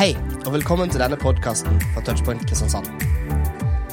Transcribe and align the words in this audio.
Hei, 0.00 0.14
og 0.46 0.54
velkommen 0.54 0.88
til 0.88 1.02
denne 1.02 1.16
podkasten 1.20 1.74
fra 1.92 2.00
Touchpoint 2.00 2.40
Kristiansand. 2.48 2.86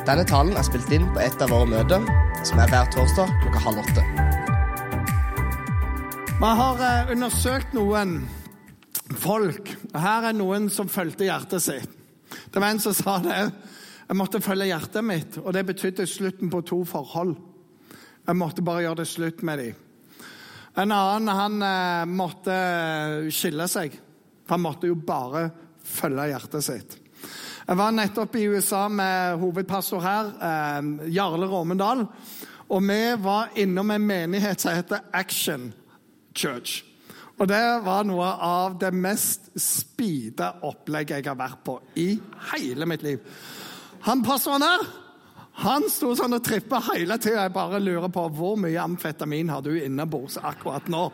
Denne 0.08 0.24
talen 0.24 0.54
er 0.56 0.64
spilt 0.64 0.88
inn 0.96 1.04
på 1.12 1.20
et 1.20 1.42
av 1.44 1.52
våre 1.52 1.68
møter, 1.68 2.06
som 2.48 2.62
er 2.64 2.70
hver 2.72 2.88
torsdag 2.94 3.34
klokka 3.42 3.64
halv 3.66 3.82
åtte. 3.82 4.06
Vi 6.38 6.54
har 6.62 6.86
eh, 6.88 7.12
undersøkt 7.12 7.76
noen 7.76 8.16
folk. 9.20 9.74
og 9.90 10.00
Her 10.06 10.30
er 10.30 10.40
noen 10.40 10.72
som 10.72 10.88
fulgte 10.88 11.28
hjertet 11.28 11.68
sitt. 11.68 12.00
Det 12.56 12.56
var 12.56 12.70
en 12.70 12.80
som 12.88 12.96
sa 12.96 13.18
det. 13.28 13.44
Jeg 14.08 14.22
måtte 14.24 14.44
følge 14.48 14.72
hjertet 14.72 15.04
mitt, 15.12 15.38
og 15.44 15.52
det 15.60 15.68
betydde 15.74 16.08
slutten 16.08 16.56
på 16.56 16.64
to 16.72 16.86
forhold. 16.88 17.36
Jeg 18.24 18.44
måtte 18.46 18.64
bare 18.64 18.88
gjøre 18.88 19.02
det 19.04 19.10
slutt 19.12 19.44
med 19.44 19.66
dem. 19.66 19.86
En 20.72 21.00
annen 21.04 21.36
han 21.44 21.62
eh, 21.76 22.10
måtte 22.16 22.60
skille 23.28 23.68
seg. 23.68 24.06
For 24.48 24.56
han 24.56 24.70
måtte 24.72 24.88
jo 24.88 24.96
bare 24.96 25.50
følge 25.88 26.30
hjertet 26.32 26.66
sitt. 26.66 26.98
Jeg 27.68 27.80
var 27.80 27.96
nettopp 27.96 28.36
i 28.40 28.46
USA 28.48 28.86
med 28.88 29.40
hovedpastor 29.42 30.04
her, 30.04 30.30
eh, 30.40 30.92
Jarle 31.16 31.48
Råmendal. 31.52 32.06
Og 32.70 32.84
vi 32.84 33.02
var 33.24 33.56
innom 33.56 33.92
en 33.92 34.08
menighet 34.08 34.62
som 34.62 34.76
heter 34.76 35.00
Action 35.14 35.74
Church. 36.36 36.84
Og 37.38 37.48
det 37.48 37.64
var 37.86 38.06
noe 38.08 38.28
av 38.44 38.80
det 38.82 38.94
mest 38.94 39.52
speede 39.62 40.50
opplegget 40.66 41.20
jeg 41.20 41.28
har 41.30 41.38
vært 41.38 41.62
på 41.66 41.78
i 41.96 42.16
hele 42.54 42.88
mitt 42.90 43.04
liv. 43.06 43.20
Han 44.08 44.24
pastoren 44.26 44.64
der 44.66 44.88
han 45.58 45.88
sto 45.90 46.12
sånn 46.14 46.38
og 46.38 46.44
trippa 46.46 46.78
hele 46.92 47.16
tida. 47.18 47.48
Jeg 47.48 47.54
bare 47.56 47.80
lurer 47.82 48.12
på 48.14 48.28
hvor 48.38 48.60
mye 48.62 48.78
amfetamin 48.78 49.50
har 49.50 49.64
du 49.66 49.72
innebords 49.74 50.38
akkurat 50.38 50.86
nå. 50.92 51.08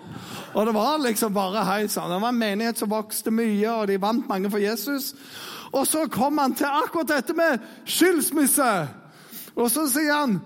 Og 0.52 0.66
det 0.68 0.74
var 0.76 1.00
liksom 1.00 1.32
bare 1.36 1.64
hei 1.70 1.86
sånn. 1.88 2.12
Det 2.12 2.20
var 2.26 2.34
en 2.34 2.42
menighet 2.42 2.82
som 2.82 2.92
vokste 2.92 3.32
mye, 3.32 3.70
og 3.72 3.88
de 3.88 4.02
vant 4.04 4.28
mange 4.28 4.52
for 4.52 4.60
Jesus. 4.60 5.14
Og 5.72 5.88
så 5.88 6.04
kom 6.12 6.42
han 6.44 6.58
til 6.60 6.68
akkurat 6.68 7.14
dette 7.16 7.36
med 7.38 7.64
skilsmisse. 7.88 8.72
Og 9.56 9.72
så 9.72 9.88
sier 9.88 10.12
han 10.12 10.42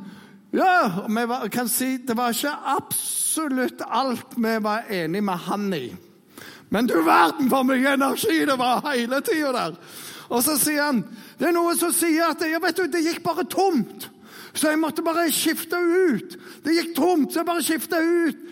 ja, 0.55 1.05
vi 1.09 1.25
var, 1.27 1.49
kan 1.51 1.67
si 1.69 1.97
det 1.97 2.15
var 2.15 2.31
ikke 2.31 2.53
absolutt 2.77 3.81
alt 3.83 4.37
vi 4.37 4.53
var 4.63 4.87
enige 4.93 5.25
med 5.25 5.47
han 5.49 5.73
i. 5.73 5.87
Men 6.69 6.87
du 6.87 6.99
verden 7.01 7.49
for 7.49 7.65
mye 7.67 7.97
energi 7.97 8.45
det 8.45 8.55
var 8.59 8.85
hele 8.91 9.19
tida 9.25 9.51
der. 9.55 9.75
Og 10.29 10.43
så 10.43 10.57
sier 10.59 10.83
han 10.89 11.03
det 11.39 11.49
er 11.49 11.55
noe 11.55 11.75
som 11.77 11.93
sier 11.95 12.31
at 12.31 12.43
ja, 12.43 12.59
vet 12.59 12.77
du, 12.77 12.87
det 12.91 13.05
gikk 13.05 13.23
bare 13.23 13.45
tomt. 13.47 14.09
Så 14.57 14.71
jeg 14.71 14.79
måtte 14.81 15.03
bare 15.05 15.27
skifte 15.31 15.77
ut. 15.77 16.37
Det 16.65 16.73
gikk 16.73 16.95
tomt, 16.97 17.31
så 17.31 17.43
jeg 17.43 17.49
bare 17.49 17.63
skifta 17.63 18.01
ut. 18.01 18.47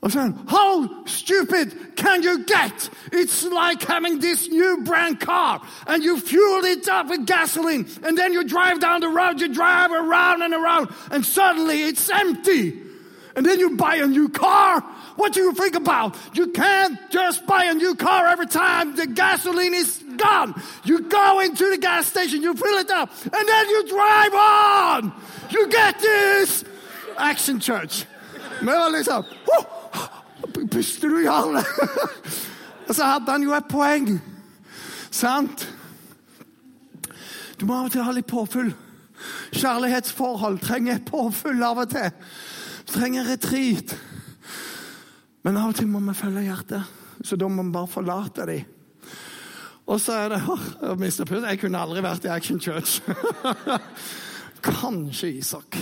Og 0.00 0.12
så 0.12 0.32
How 0.48 0.88
stupid 1.06 1.96
can 1.96 2.22
you 2.22 2.38
get? 2.44 2.90
It's 3.12 3.44
like 3.44 3.82
having 3.82 4.20
this 4.20 4.48
new 4.48 4.82
brand 4.84 5.20
car, 5.20 5.66
and 5.86 6.02
you 6.02 6.18
fuel 6.18 6.64
it 6.64 6.88
up 6.88 7.10
with 7.10 7.26
gasoline, 7.26 7.86
and 8.02 8.16
then 8.16 8.32
you 8.32 8.44
drive 8.48 8.80
down 8.80 9.00
the 9.00 9.08
road, 9.08 9.40
you 9.40 9.52
drive 9.52 9.92
around 9.92 10.42
and 10.42 10.54
around, 10.54 10.88
and 11.10 11.24
suddenly 11.24 11.82
it's 11.82 12.08
empty. 12.08 12.80
And 13.36 13.46
then 13.46 13.60
you 13.60 13.76
buy 13.76 13.96
a 13.96 14.06
new 14.06 14.28
car. 14.28 14.80
What 15.16 15.34
do 15.34 15.40
you 15.40 15.52
think 15.52 15.76
about? 15.76 16.16
You 16.34 16.48
can't 16.48 16.98
just 17.10 17.46
buy 17.46 17.64
a 17.64 17.74
new 17.74 17.94
car 17.94 18.26
every 18.26 18.46
time 18.46 18.96
the 18.96 19.06
gasoline 19.06 19.74
is 19.74 20.02
gone. 20.20 20.54
You 20.84 21.00
go 21.08 21.40
into 21.40 21.70
the 21.70 21.78
gas 21.78 22.06
station, 22.06 22.42
you 22.42 22.54
fill 22.54 22.78
it 22.78 22.90
up, 22.90 23.10
and 23.24 23.48
then 23.48 23.68
you 23.68 23.88
drive 23.88 24.34
on. 24.34 25.12
You 25.50 25.68
get 25.68 25.98
this? 25.98 26.64
Action 27.18 27.60
Church. 27.60 28.06
Vi 28.60 28.72
liksom 28.92 29.24
Puster 30.70 31.08
du, 31.08 31.22
Jarle? 31.24 31.64
Og 32.88 32.94
så 32.94 33.04
hadde 33.04 33.30
han 33.30 33.42
jo 33.42 33.54
et 33.54 33.68
poeng. 33.70 34.20
Sant? 35.10 35.66
Du 37.60 37.66
må 37.66 37.76
av 37.76 37.88
og 37.88 37.92
til 37.92 38.04
ha 38.06 38.12
litt 38.14 38.28
påfyll. 38.30 38.72
Kjærlighetsforhold 39.52 40.60
trenger 40.64 41.02
påfyll 41.06 41.62
av 41.62 41.82
og 41.82 41.92
til. 41.92 42.08
Trenger 42.90 43.28
retreat. 43.28 43.94
Men 45.44 45.58
av 45.60 45.72
og 45.72 45.78
til 45.78 45.88
må 45.90 46.00
vi 46.04 46.16
følge 46.16 46.46
hjertet, 46.48 46.96
så 47.24 47.36
da 47.36 47.48
må 47.48 47.64
vi 47.66 47.74
bare 47.74 47.90
forlate 47.90 48.46
dem. 48.48 48.79
Og 49.90 49.98
så 49.98 50.14
er 50.14 50.28
det 50.30 50.40
oh, 50.46 50.94
Mr. 50.94 51.24
pust. 51.26 51.46
Jeg 51.46 51.58
kunne 51.58 51.80
aldri 51.82 52.02
vært 52.04 52.26
i 52.28 52.30
Action 52.30 52.60
Church. 52.62 53.00
Kanskje 54.62 55.32
Isak. 55.40 55.78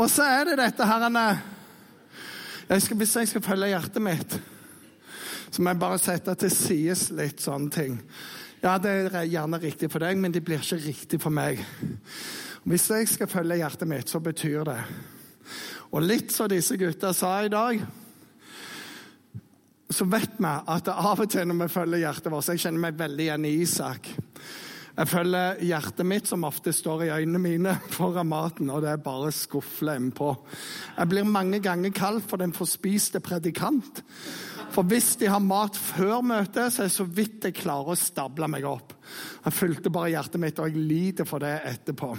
Og 0.00 0.08
så 0.10 0.26
er 0.26 0.50
det 0.50 0.58
dette 0.58 0.88
her 0.88 1.06
jeg 2.68 2.82
skal, 2.82 2.96
Hvis 2.96 3.16
jeg 3.16 3.28
skal 3.28 3.42
følge 3.42 3.68
hjertet 3.68 4.02
mitt, 4.02 4.38
så 5.50 5.62
må 5.62 5.70
jeg 5.70 5.78
bare 5.78 5.98
sette 6.00 6.34
til 6.40 6.50
side 6.50 6.96
litt 7.18 7.42
sånne 7.44 7.70
ting. 7.70 7.98
Ja, 8.62 8.78
det 8.78 8.92
er 9.12 9.26
gjerne 9.28 9.60
riktig 9.60 9.90
for 9.92 10.02
deg, 10.02 10.16
men 10.16 10.32
det 10.32 10.44
blir 10.46 10.62
ikke 10.62 10.80
riktig 10.80 11.20
for 11.20 11.34
meg. 11.34 11.60
Hvis 12.64 12.88
jeg 12.90 13.10
skal 13.10 13.30
følge 13.30 13.60
hjertet 13.60 13.90
mitt, 13.90 14.08
så 14.08 14.22
betyr 14.22 14.64
det 14.64 14.78
Og 15.92 16.02
litt 16.02 16.32
som 16.32 16.48
disse 16.48 16.78
gutta 16.80 17.12
sa 17.12 17.42
i 17.44 17.52
dag 17.52 17.82
så 19.94 20.06
vet 20.08 20.36
vi 20.38 20.50
at 20.74 20.90
av 20.92 21.20
og 21.22 21.30
til 21.30 21.48
når 21.48 21.64
vi 21.64 21.72
følger 21.72 22.04
hjertet 22.04 22.32
vårt 22.32 22.52
Jeg 22.52 22.62
kjenner 22.64 22.86
meg 22.86 23.00
veldig 23.00 23.24
igjen 23.26 23.48
i 23.48 23.56
Isak. 23.64 24.12
Jeg 24.92 25.08
følger 25.08 25.60
hjertet 25.64 26.04
mitt, 26.04 26.28
som 26.28 26.44
ofte 26.44 26.72
står 26.76 27.06
i 27.06 27.12
øynene 27.14 27.40
mine, 27.40 27.76
foran 27.96 28.28
maten, 28.28 28.70
og 28.70 28.82
det 28.84 28.90
er 28.92 29.04
bare 29.04 29.32
skufle 29.32 29.96
på. 30.12 30.34
Jeg 30.98 31.08
blir 31.08 31.28
mange 31.28 31.62
ganger 31.64 31.94
kalt 31.96 32.28
for 32.28 32.42
den 32.42 32.52
forspiste 32.52 33.22
predikant. 33.24 34.02
For 34.72 34.88
hvis 34.88 35.14
de 35.20 35.28
har 35.28 35.40
mat 35.44 35.76
før 35.76 36.20
møtet, 36.24 36.72
så 36.72 36.84
er 36.84 36.90
det 36.90 36.96
så 36.96 37.08
vidt 37.08 37.48
jeg 37.48 37.56
klarer 37.60 37.92
å 37.92 37.98
stable 37.98 38.48
meg 38.48 38.68
opp. 38.68 38.94
Jeg 39.44 39.56
fulgte 39.56 39.92
bare 39.92 40.12
hjertet 40.12 40.40
mitt, 40.40 40.60
og 40.60 40.68
jeg 40.68 40.84
lider 40.88 41.28
for 41.28 41.44
det 41.44 41.58
etterpå. 41.72 42.12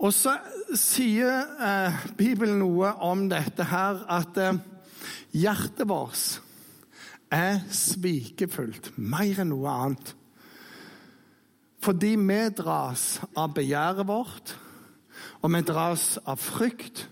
Og 0.00 0.12
så 0.16 0.32
sier 0.78 1.42
eh, 1.60 2.04
Bibelen 2.16 2.62
noe 2.62 2.94
om 3.04 3.26
dette 3.30 3.66
her, 3.68 4.04
at 4.08 4.38
eh, 4.40 4.60
hjertet 5.36 5.86
vårt 5.88 6.40
er 7.30 7.60
svikefullt 7.74 8.90
mer 8.98 9.42
enn 9.42 9.52
noe 9.52 9.70
annet. 9.70 10.14
Fordi 11.80 12.16
vi 12.20 12.40
dras 12.52 13.20
av 13.38 13.54
begjæret 13.56 14.08
vårt, 14.08 14.52
og 15.40 15.54
vi 15.54 15.62
dras 15.64 16.18
av 16.28 16.40
frykt. 16.42 17.06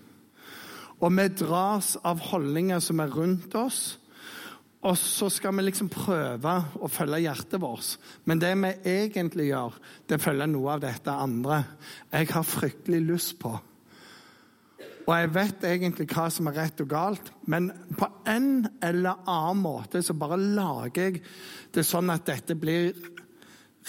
Og 0.99 1.13
vi 1.15 1.25
dras 1.31 1.95
av 2.03 2.19
holdninger 2.29 2.81
som 2.83 2.99
er 2.99 3.13
rundt 3.13 3.55
oss. 3.55 3.97
Og 4.85 4.95
så 4.99 5.27
skal 5.31 5.55
vi 5.57 5.65
liksom 5.65 5.89
prøve 5.91 6.53
å 6.79 6.87
følge 6.91 7.23
hjertet 7.23 7.59
vårt. 7.59 7.97
Men 8.27 8.39
det 8.39 8.51
vi 8.59 8.73
egentlig 8.91 9.49
gjør, 9.49 9.79
det 10.07 10.21
følger 10.23 10.51
noe 10.51 10.75
av 10.75 10.83
dette 10.83 11.15
andre 11.15 11.63
jeg 12.11 12.29
har 12.31 12.47
fryktelig 12.47 13.01
lyst 13.07 13.35
på. 13.41 13.55
Og 15.09 15.15
jeg 15.17 15.29
vet 15.33 15.63
egentlig 15.65 16.05
hva 16.11 16.27
som 16.29 16.51
er 16.51 16.59
rett 16.59 16.81
og 16.83 16.89
galt, 16.91 17.31
men 17.49 17.71
på 17.97 18.05
en 18.29 18.67
eller 18.85 19.23
annen 19.25 19.63
måte 19.63 20.03
så 20.05 20.13
bare 20.13 20.37
lager 20.37 21.07
jeg 21.07 21.23
det 21.73 21.85
sånn 21.87 22.13
at 22.13 22.27
dette 22.29 22.53
blir 22.53 22.91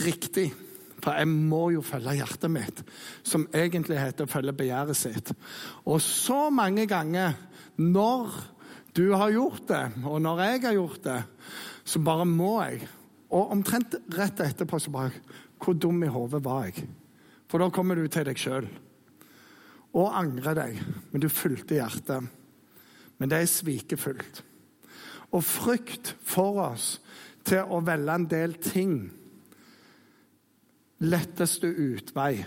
riktig. 0.01 0.47
For 1.01 1.21
jeg 1.21 1.29
må 1.29 1.67
jo 1.75 1.85
følge 1.85 2.17
hjertet 2.17 2.53
mitt, 2.53 2.81
som 3.21 3.45
egentlig 3.53 4.01
heter 4.01 4.25
å 4.25 4.33
følge 4.33 4.57
begjæret 4.57 4.97
sitt. 4.97 5.35
Og 5.85 6.01
så 6.01 6.49
mange 6.53 6.89
ganger 6.89 7.37
når 7.77 8.41
du 8.97 9.11
har 9.13 9.37
gjort 9.37 9.69
det, 9.69 9.85
og 10.09 10.21
når 10.25 10.45
jeg 10.47 10.65
har 10.65 10.77
gjort 10.81 11.05
det, 11.05 11.21
så 11.85 12.01
bare 12.05 12.29
må 12.29 12.55
jeg. 12.65 12.89
Og 13.29 13.53
omtrent 13.53 14.01
rett 14.17 14.41
etterpå 14.41 14.81
så 14.81 14.91
bare 14.91 15.13
Hvor 15.61 15.77
dum 15.77 16.01
i 16.03 16.09
hodet 16.09 16.41
var 16.43 16.65
jeg? 16.65 16.87
For 17.53 17.61
da 17.61 17.69
kommer 17.69 17.95
du 17.95 18.09
til 18.09 18.25
deg 18.25 18.41
sjøl 18.41 18.65
og 19.97 20.13
angrer 20.19 20.57
deg. 20.59 20.79
Men 21.11 21.23
du 21.23 21.29
fulgte 21.33 21.79
hjertet. 21.79 22.29
Men 23.19 23.31
det 23.31 23.41
er 23.41 23.51
svikefullt. 23.51 24.45
Og 25.31 25.45
frykt 25.45 26.15
får 26.27 26.61
oss 26.65 26.87
til 27.47 27.67
å 27.71 27.81
velge 27.85 28.17
en 28.17 28.29
del 28.31 28.57
ting 28.63 28.95
letteste 31.01 31.69
utvei. 31.71 32.45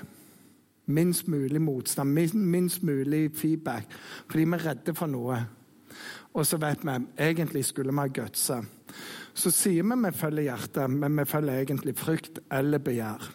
Minst 0.86 1.28
mulig 1.32 1.62
motstand, 1.64 2.12
minst 2.36 2.84
mulig 2.84 3.32
feedback. 3.36 3.88
Fordi 4.28 4.44
vi 4.44 4.58
er 4.58 4.66
redde 4.68 4.96
for 4.98 5.12
noe. 5.12 5.38
Og 6.34 6.48
så 6.50 6.58
vet 6.58 6.82
vi 6.84 6.98
egentlig 7.22 7.64
skulle 7.66 7.94
vi 7.94 8.02
ha 8.02 8.10
gutsa. 8.12 8.60
Så 9.34 9.52
sier 9.54 9.86
vi 9.86 10.00
vi 10.06 10.12
følger 10.12 10.50
hjertet, 10.50 10.90
men 10.90 11.18
vi 11.18 11.26
følger 11.26 11.62
egentlig 11.62 11.96
frykt 11.98 12.40
eller 12.52 12.84
begjær. 12.84 13.32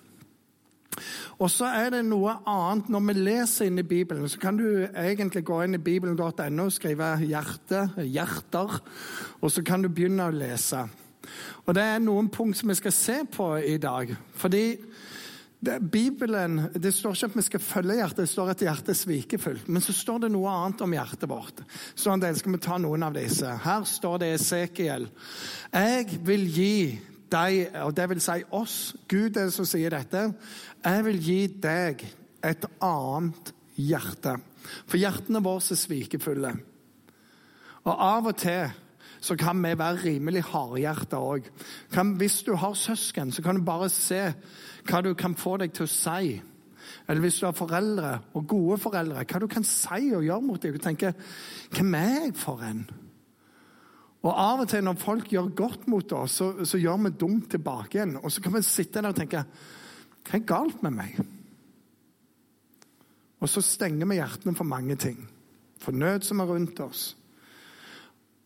Og 1.38 1.50
så 1.50 1.68
er 1.70 1.92
det 1.94 2.00
noe 2.06 2.34
annet. 2.50 2.88
Når 2.90 3.04
vi 3.06 3.14
leser 3.20 3.68
inn 3.68 3.78
i 3.78 3.86
Bibelen, 3.86 4.28
så 4.28 4.40
kan 4.42 4.58
du 4.58 4.66
egentlig 4.88 5.44
gå 5.46 5.60
inn 5.62 5.78
i 5.78 5.82
bibelen.no 5.82 6.64
og 6.64 6.72
skrive 6.74 7.14
'hjerte', 7.22 7.90
'hjerter', 7.96 8.80
og 9.40 9.50
så 9.50 9.62
kan 9.62 9.82
du 9.82 9.88
begynne 9.88 10.26
å 10.26 10.34
lese. 10.34 10.88
Og 11.66 11.74
Det 11.74 11.82
er 11.82 11.98
noen 11.98 12.28
punkt 12.28 12.56
som 12.56 12.68
vi 12.68 12.74
skal 12.74 12.92
se 12.92 13.24
på 13.30 13.56
i 13.56 13.76
dag. 13.76 14.16
Fordi 14.34 14.76
det, 15.60 15.90
Bibelen, 15.92 16.68
det 16.74 16.94
står 16.94 17.14
ikke 17.14 17.26
at 17.26 17.36
vi 17.36 17.42
skal 17.42 17.60
følge 17.60 17.94
hjertet, 17.98 18.18
det 18.18 18.28
står 18.28 18.50
at 18.50 18.62
hjertet 18.62 18.88
er 18.88 18.98
svikefullt. 18.98 19.68
Men 19.68 19.82
så 19.82 19.92
står 19.92 20.18
det 20.18 20.30
noe 20.32 20.50
annet 20.50 20.80
om 20.80 20.92
hjertet 20.94 21.28
vårt. 21.28 21.62
Så 21.94 22.12
en 22.12 22.22
del 22.22 22.38
skal 22.38 22.54
vi 22.54 22.62
ta 22.62 22.78
noen 22.78 23.02
av 23.02 23.14
disse. 23.18 23.56
Her 23.64 23.84
står 23.84 24.18
det 24.22 24.32
Esekiel. 24.36 25.08
Jeg 25.72 26.20
vil 26.26 26.46
gi 26.46 26.98
deg, 27.32 27.74
og 27.84 27.94
det 27.96 28.08
vil 28.10 28.22
si 28.22 28.40
oss, 28.56 28.78
Gud 29.08 29.36
er 29.36 29.48
det 29.48 29.54
som 29.54 29.68
sier 29.68 29.94
dette, 29.94 30.24
jeg 30.84 31.04
vil 31.06 31.22
gi 31.22 31.40
deg 31.62 32.04
et 32.44 32.66
annet 32.84 33.52
hjerte. 33.78 34.36
For 34.88 35.00
hjertene 35.00 35.42
våre 35.44 35.62
er 35.62 35.80
svikefulle. 35.80 36.52
Og 37.88 37.94
av 37.94 38.28
og 38.28 38.36
til 38.38 38.68
så 39.20 39.34
kan 39.38 39.58
vi 39.62 39.72
være 39.78 40.04
rimelig 40.04 40.44
hardhjerta 40.52 41.18
òg. 41.18 41.48
Hvis 42.20 42.42
du 42.46 42.52
har 42.54 42.76
søsken, 42.78 43.32
så 43.32 43.42
kan 43.42 43.58
du 43.58 43.64
bare 43.66 43.88
se 43.90 44.20
hva 44.86 45.02
du 45.02 45.14
kan 45.18 45.34
få 45.34 45.56
deg 45.58 45.74
til 45.74 45.88
å 45.88 45.90
si. 45.90 46.38
Eller 47.08 47.24
hvis 47.24 47.40
du 47.40 47.46
har 47.48 47.56
foreldre, 47.56 48.12
og 48.34 48.46
gode 48.48 48.78
foreldre, 48.78 49.24
hva 49.24 49.40
du 49.42 49.48
kan 49.50 49.66
si 49.66 50.12
og 50.14 50.24
gjøre 50.24 50.44
mot 50.44 50.62
dem. 50.62 50.72
Du 50.72 50.78
tenker 50.78 51.12
'Hvem 51.70 51.94
er 51.94 52.24
jeg 52.24 52.34
for 52.36 52.62
en?' 52.62 53.07
Og 54.28 54.34
Av 54.36 54.60
og 54.60 54.68
til 54.68 54.84
når 54.84 54.98
folk 55.00 55.30
gjør 55.32 55.54
godt 55.56 55.86
mot 55.88 56.12
oss, 56.12 56.38
så, 56.40 56.50
så 56.68 56.80
gjør 56.80 57.00
vi 57.06 57.14
dumt 57.16 57.48
tilbake 57.54 57.96
igjen. 57.96 58.18
Og 58.20 58.32
så 58.32 58.42
kan 58.44 58.52
vi 58.52 58.64
sitte 58.66 59.00
der 59.00 59.12
og 59.14 59.16
tenke 59.16 59.44
'Hva 60.28 60.36
er 60.36 60.44
galt 60.44 60.82
med 60.82 60.92
meg?' 60.92 61.20
Og 63.40 63.48
så 63.48 63.62
stenger 63.62 64.06
vi 64.06 64.18
hjertene 64.18 64.54
for 64.54 64.64
mange 64.64 64.96
ting. 64.96 65.28
For 65.78 65.92
nød 65.92 66.26
som 66.26 66.40
er 66.40 66.50
rundt 66.50 66.80
oss. 66.80 67.16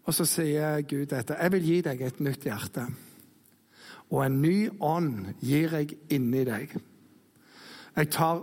Og 0.05 0.15
så 0.15 0.25
sier 0.25 0.83
Gud 0.83 1.07
dette. 1.07 1.35
'Jeg 1.35 1.53
vil 1.53 1.65
gi 1.65 1.81
deg 1.81 2.01
et 2.01 2.21
nytt 2.21 2.45
hjerte.' 2.45 2.87
Og 4.11 4.27
en 4.27 4.43
ny 4.43 4.69
ånd 4.81 5.35
gir 5.41 5.73
jeg 5.73 5.97
inni 6.11 6.45
deg. 6.45 6.77
Jeg 7.97 8.11
tar 8.11 8.43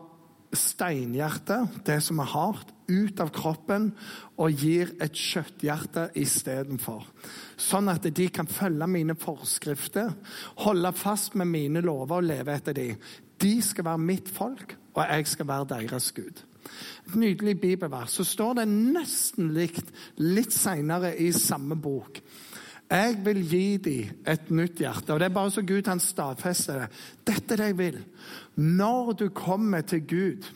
steinhjertet, 0.53 1.85
det 1.85 2.03
som 2.03 2.19
er 2.19 2.31
hardt, 2.33 2.73
ut 2.89 3.21
av 3.21 3.31
kroppen 3.35 3.91
og 4.39 4.57
gir 4.57 4.95
et 5.01 5.15
kjøtthjerte 5.15 6.09
istedenfor. 6.19 7.05
Sånn 7.59 7.91
at 7.91 8.09
de 8.09 8.27
kan 8.33 8.49
følge 8.49 8.89
mine 8.89 9.15
forskrifter, 9.19 10.11
holde 10.65 10.93
fast 10.97 11.37
med 11.39 11.51
mine 11.51 11.83
lover 11.85 12.19
og 12.19 12.29
leve 12.29 12.55
etter 12.57 12.77
dem. 12.77 13.09
De 13.39 13.55
skal 13.63 13.87
være 13.87 14.03
mitt 14.03 14.29
folk, 14.29 14.75
og 14.95 15.03
jeg 15.05 15.27
skal 15.31 15.47
være 15.47 15.71
deres 15.75 16.11
Gud. 16.11 16.45
Et 17.07 17.15
nydelig 17.15 17.55
bibelvers. 17.61 18.11
Så 18.11 18.25
står 18.27 18.59
det 18.59 18.69
nesten 18.69 19.53
likt 19.55 19.93
litt 20.21 20.53
seinere 20.53 21.15
i 21.17 21.31
samme 21.33 21.77
bok. 21.79 22.19
Jeg 22.89 23.19
vil 23.21 23.43
gi 23.45 23.65
dem 23.85 24.23
et 24.25 24.49
nytt 24.49 24.81
hjerte. 24.81 25.13
Og 25.13 25.19
Det 25.19 25.27
er 25.29 25.33
bare 25.33 25.51
så 25.53 25.61
Gud 25.61 25.87
han 25.87 26.01
stadfester 26.01 26.79
det. 26.79 26.87
Dette 27.27 27.53
er 27.53 27.61
det 27.61 27.67
jeg 27.67 27.77
vil. 27.77 27.99
Når 28.55 29.11
du 29.13 29.27
kommer 29.29 29.81
til 29.81 30.01
Gud, 30.07 30.49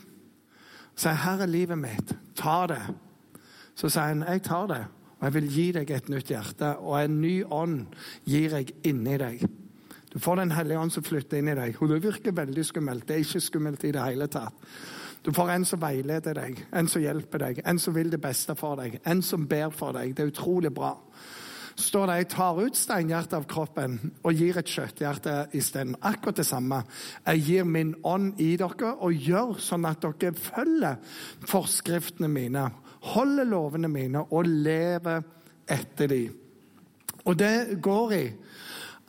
sier 0.96 1.14
'Her 1.14 1.42
er 1.42 1.46
livet 1.46 1.78
mitt. 1.78 2.16
Ta 2.36 2.66
det.' 2.66 2.94
Så 3.74 3.88
sier 3.88 4.02
han 4.02 4.22
'Jeg 4.22 4.42
tar 4.42 4.66
det, 4.66 4.84
og 5.18 5.24
jeg 5.24 5.34
vil 5.34 5.50
gi 5.50 5.72
deg 5.72 5.90
et 5.90 6.08
nytt 6.08 6.28
hjerte.' 6.28 6.76
'Og 6.78 7.04
en 7.04 7.20
ny 7.20 7.44
ånd 7.44 7.86
gir 8.24 8.50
jeg 8.50 8.72
inni 8.84 9.18
deg.' 9.18 9.48
Du 10.14 10.18
får 10.18 10.36
Den 10.36 10.50
hellige 10.50 10.78
ånd 10.78 10.92
som 10.92 11.02
flytter 11.02 11.38
inn 11.38 11.48
i 11.48 11.54
deg. 11.54 11.82
Og 11.82 11.88
Det 11.88 12.02
virker 12.02 12.32
veldig 12.32 12.64
skummelt. 12.64 13.08
Det 13.08 13.14
er 13.16 13.18
ikke 13.18 13.40
skummelt 13.40 13.84
i 13.84 13.90
det 13.90 14.04
hele 14.04 14.26
tatt. 14.26 14.52
Du 15.24 15.32
får 15.32 15.50
en 15.50 15.64
som 15.64 15.80
veileder 15.80 16.34
deg, 16.34 16.66
en 16.72 16.88
som 16.88 17.02
hjelper 17.02 17.38
deg, 17.38 17.60
en 17.64 17.78
som 17.78 17.94
vil 17.94 18.10
det 18.12 18.20
beste 18.20 18.54
for 18.54 18.76
deg, 18.76 18.98
en 19.06 19.22
som 19.22 19.46
ber 19.48 19.70
for 19.70 19.92
deg. 19.96 20.12
Det 20.16 20.22
er 20.22 20.30
utrolig 20.30 20.74
bra. 20.74 20.92
Står 21.80 22.06
det 22.06 22.16
jeg 22.18 22.28
tar 22.34 22.60
ut 22.60 22.78
steinhjertet 22.78 23.36
av 23.38 23.46
kroppen 23.50 23.96
og 24.22 24.38
gir 24.38 24.58
et 24.60 24.70
kjøtthjerte 24.70 25.34
isteden. 25.56 25.96
Akkurat 26.02 26.38
det 26.38 26.46
samme. 26.46 26.82
Jeg 27.26 27.44
gir 27.48 27.68
min 27.68 27.94
ånd 28.06 28.40
i 28.42 28.54
dere 28.60 28.94
og 28.94 29.26
gjør 29.26 29.58
sånn 29.62 29.88
at 29.88 30.04
dere 30.04 30.34
følger 30.38 31.00
forskriftene 31.50 32.30
mine, 32.30 32.68
holder 33.14 33.48
lovene 33.50 33.90
mine 33.90 34.22
og 34.30 34.48
lever 34.48 35.24
etter 35.70 36.10
dem. 36.10 36.40
Og 37.24 37.38
det 37.40 37.80
går 37.82 38.12
i 38.12 38.24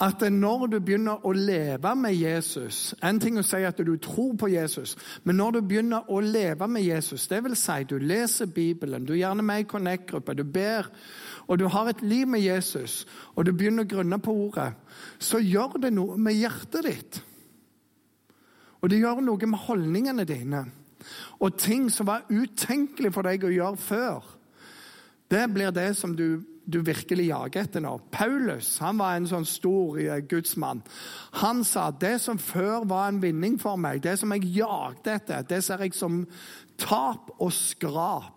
at 0.01 0.23
når 0.31 0.65
du 0.67 0.79
begynner 0.83 1.23
å 1.23 1.31
leve 1.31 1.93
med 1.95 2.17
Jesus 2.19 2.93
En 2.99 3.19
ting 3.19 3.37
å 3.39 3.43
si 3.47 3.61
at 3.63 3.77
du 3.79 3.93
tror 4.01 4.33
på 4.35 4.49
Jesus, 4.51 4.95
men 5.23 5.37
når 5.39 5.55
du 5.55 5.59
begynner 5.69 6.09
å 6.11 6.19
leve 6.19 6.67
med 6.67 6.83
Jesus, 6.83 7.27
det 7.31 7.43
vil 7.45 7.55
si 7.55 7.77
du 7.87 7.95
leser 7.99 8.51
Bibelen, 8.51 9.05
du 9.05 9.13
er 9.13 9.21
gjerne 9.23 9.45
med 9.45 9.63
i 9.63 9.67
Connect-gruppa, 9.69 10.35
du 10.35 10.43
ber, 10.43 10.89
og 11.47 11.59
du 11.59 11.67
har 11.71 11.89
et 11.89 12.01
liv 12.03 12.27
med 12.27 12.43
Jesus, 12.43 13.05
og 13.35 13.45
du 13.45 13.53
begynner 13.53 13.85
å 13.85 13.91
grunne 13.93 14.19
på 14.19 14.33
ordet, 14.33 14.73
så 15.19 15.39
gjør 15.39 15.79
det 15.85 15.93
noe 15.95 16.17
med 16.17 16.35
hjertet 16.35 16.89
ditt. 16.89 17.21
Og 18.81 18.91
det 18.91 18.99
gjør 18.99 19.23
noe 19.23 19.47
med 19.47 19.63
holdningene 19.65 20.25
dine. 20.27 20.65
Og 21.39 21.55
ting 21.57 21.87
som 21.93 22.09
var 22.09 22.27
utenkelig 22.29 23.13
for 23.13 23.25
deg 23.25 23.45
å 23.45 23.53
gjøre 23.53 23.81
før, 23.81 24.27
det 25.31 25.45
blir 25.53 25.71
det 25.73 25.93
som 25.97 26.13
du 26.17 26.43
du 26.65 26.79
virkelig 26.85 27.27
jager 27.29 27.65
etter 27.65 27.83
nå. 27.83 27.95
Paulus 28.13 28.75
han 28.83 28.99
var 29.01 29.15
en 29.15 29.27
sånn 29.29 29.47
stor 29.49 29.99
eh, 30.01 30.21
gudsmann. 30.25 30.83
Han 31.41 31.63
sa 31.67 31.89
det 31.91 32.17
som 32.23 32.41
før 32.41 32.87
var 32.89 33.09
en 33.09 33.21
vinning 33.23 33.59
for 33.61 33.79
meg, 33.79 34.01
det 34.03 34.17
som 34.21 34.33
jeg 34.35 34.49
jagde 34.57 35.17
etter, 35.19 35.45
det 35.47 35.61
ser 35.65 35.85
jeg 35.85 35.95
som 35.97 36.23
tap 36.81 37.31
og 37.37 37.53
skrap. 37.55 38.33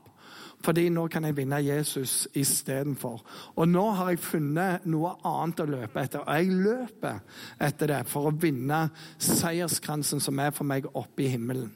Fordi 0.64 0.88
nå 0.90 1.04
kan 1.06 1.22
jeg 1.22 1.36
vinne 1.38 1.60
Jesus 1.62 2.24
istedenfor. 2.34 3.20
Og 3.54 3.68
nå 3.70 3.84
har 3.94 4.10
jeg 4.10 4.22
funnet 4.24 4.88
noe 4.90 5.12
annet 5.26 5.62
å 5.62 5.68
løpe 5.70 6.02
etter. 6.02 6.24
Og 6.24 6.34
jeg 6.34 6.62
løper 6.64 7.20
etter 7.62 7.92
det 7.92 8.00
for 8.10 8.26
å 8.26 8.34
vinne 8.34 8.88
seierskransen 9.22 10.22
som 10.22 10.42
er 10.42 10.50
for 10.56 10.66
meg 10.66 10.90
oppe 10.98 11.28
i 11.28 11.30
himmelen. 11.30 11.70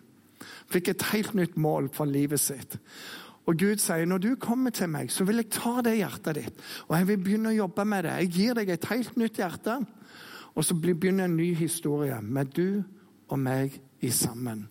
Fikk 0.72 0.90
et 0.90 1.06
helt 1.12 1.36
nytt 1.38 1.54
mål 1.60 1.92
for 1.94 2.10
livet 2.10 2.42
sitt. 2.42 2.78
Og 3.50 3.58
Gud 3.58 3.80
sier 3.82 4.06
når 4.06 4.22
du 4.22 4.30
kommer 4.40 4.70
til 4.70 4.90
meg, 4.92 5.10
så 5.10 5.26
vil 5.26 5.42
jeg 5.42 5.50
ta 5.50 5.80
det 5.82 5.96
hjertet 5.98 6.38
ditt 6.38 6.60
og 6.86 6.94
jeg 6.94 7.08
vil 7.08 7.22
begynne 7.24 7.50
å 7.50 7.56
jobbe 7.56 7.86
med 7.88 8.06
det. 8.06 8.18
Jeg 8.22 8.32
gir 8.36 8.58
deg 8.58 8.70
et 8.70 8.90
helt 8.92 9.16
nytt 9.18 9.40
hjerte. 9.40 9.80
Og 10.52 10.66
så 10.66 10.76
begynner 10.76 11.24
en 11.24 11.36
ny 11.36 11.54
historie 11.56 12.18
med 12.22 12.52
du 12.52 12.82
og 13.32 13.38
meg 13.40 13.78
i 14.04 14.10
sammen. 14.12 14.68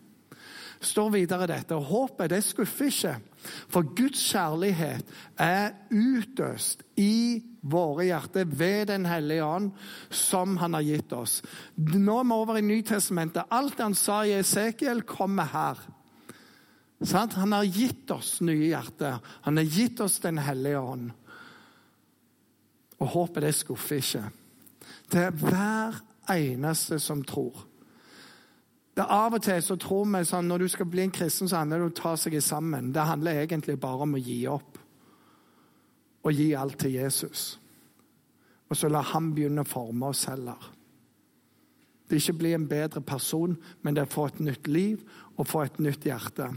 står 0.81 1.09
videre 1.13 1.47
dette. 1.47 1.75
og 1.75 1.83
Håpet 1.83 2.29
det 2.29 2.43
skuffer 2.43 2.85
ikke, 2.89 3.15
for 3.69 3.85
Guds 3.95 4.21
kjærlighet 4.31 5.05
er 5.37 5.73
utøst 5.91 6.81
i 6.97 7.41
våre 7.61 8.05
hjerter 8.05 8.45
ved 8.45 8.87
Den 8.87 9.05
hellige 9.05 9.45
ånd, 9.45 9.71
som 10.09 10.57
han 10.57 10.73
har 10.73 10.81
gitt 10.81 11.13
oss. 11.13 11.41
Nå 11.77 12.19
er 12.19 12.23
vi 12.23 12.33
over 12.33 12.57
i 12.57 12.61
Nytestamentet. 12.61 13.43
Alt 13.51 13.79
han 13.79 13.93
sa 13.93 14.23
i 14.25 14.33
Esekiel, 14.39 15.01
kommer 15.01 15.45
her. 15.53 15.77
Han 17.01 17.51
har 17.51 17.63
gitt 17.63 18.11
oss 18.11 18.41
nye 18.41 18.69
hjerter. 18.69 19.17
Han 19.41 19.57
har 19.57 19.63
gitt 19.63 19.99
oss 19.99 20.19
Den 20.19 20.37
hellige 20.37 20.79
ånd. 20.79 21.11
Og 23.01 23.07
håpet 23.07 23.41
det 23.47 23.55
skuffer 23.57 23.97
ikke. 23.97 24.23
Det 25.09 25.23
er 25.25 25.31
hver 25.33 25.97
eneste 26.29 26.99
som 27.01 27.23
tror. 27.25 27.65
Det 28.93 29.01
er 29.01 29.13
Av 29.15 29.33
og 29.33 29.41
til 29.41 29.61
så 29.63 29.77
tror 29.79 30.05
vi 30.11 30.21
sånn, 30.27 30.49
når 30.51 30.61
du 30.61 30.67
skal 30.69 30.89
bli 30.91 31.05
en 31.07 31.15
kristen, 31.15 31.49
så 31.49 31.61
handler 31.61 31.79
det 31.79 31.87
om 31.87 31.93
å 31.93 32.01
ta 32.01 32.13
seg 32.19 32.37
sammen. 32.43 32.91
Det 32.93 33.07
handler 33.07 33.41
egentlig 33.41 33.79
bare 33.81 34.05
om 34.05 34.13
å 34.13 34.21
gi 34.21 34.43
opp. 34.51 34.77
Og 36.21 36.37
gi 36.37 36.51
alt 36.53 36.77
til 36.83 36.99
Jesus. 36.99 37.55
Og 38.69 38.77
så 38.77 38.91
la 38.91 39.01
han 39.01 39.31
begynne 39.33 39.65
å 39.65 39.67
forme 39.67 40.11
oss 40.11 40.27
heller. 40.29 40.69
Det 42.05 42.17
er 42.17 42.21
ikke 42.21 42.35
å 42.35 42.41
bli 42.43 42.51
en 42.53 42.67
bedre 42.67 43.01
person, 43.01 43.55
men 43.81 43.95
det 43.95 44.03
er 44.03 44.11
å 44.11 44.13
få 44.13 44.27
et 44.27 44.43
nytt 44.43 44.67
liv 44.67 45.01
og 45.37 45.47
få 45.47 45.63
et 45.65 45.79
nytt 45.81 46.05
hjerte. 46.05 46.51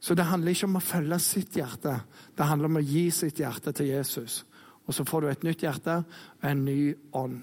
Så 0.00 0.14
det 0.14 0.28
handler 0.28 0.54
ikke 0.54 0.68
om 0.68 0.78
å 0.78 0.84
følge 0.84 1.18
sitt 1.22 1.56
hjerte, 1.58 1.96
det 2.36 2.46
handler 2.46 2.70
om 2.70 2.78
å 2.78 2.86
gi 2.86 3.08
sitt 3.10 3.40
hjerte 3.42 3.72
til 3.74 3.90
Jesus. 3.90 4.44
Og 4.86 4.94
så 4.94 5.04
får 5.04 5.20
du 5.20 5.30
et 5.30 5.46
nytt 5.46 5.64
hjerte 5.66 6.00
og 6.00 6.46
en 6.48 6.64
ny 6.64 6.94
ånd. 7.18 7.40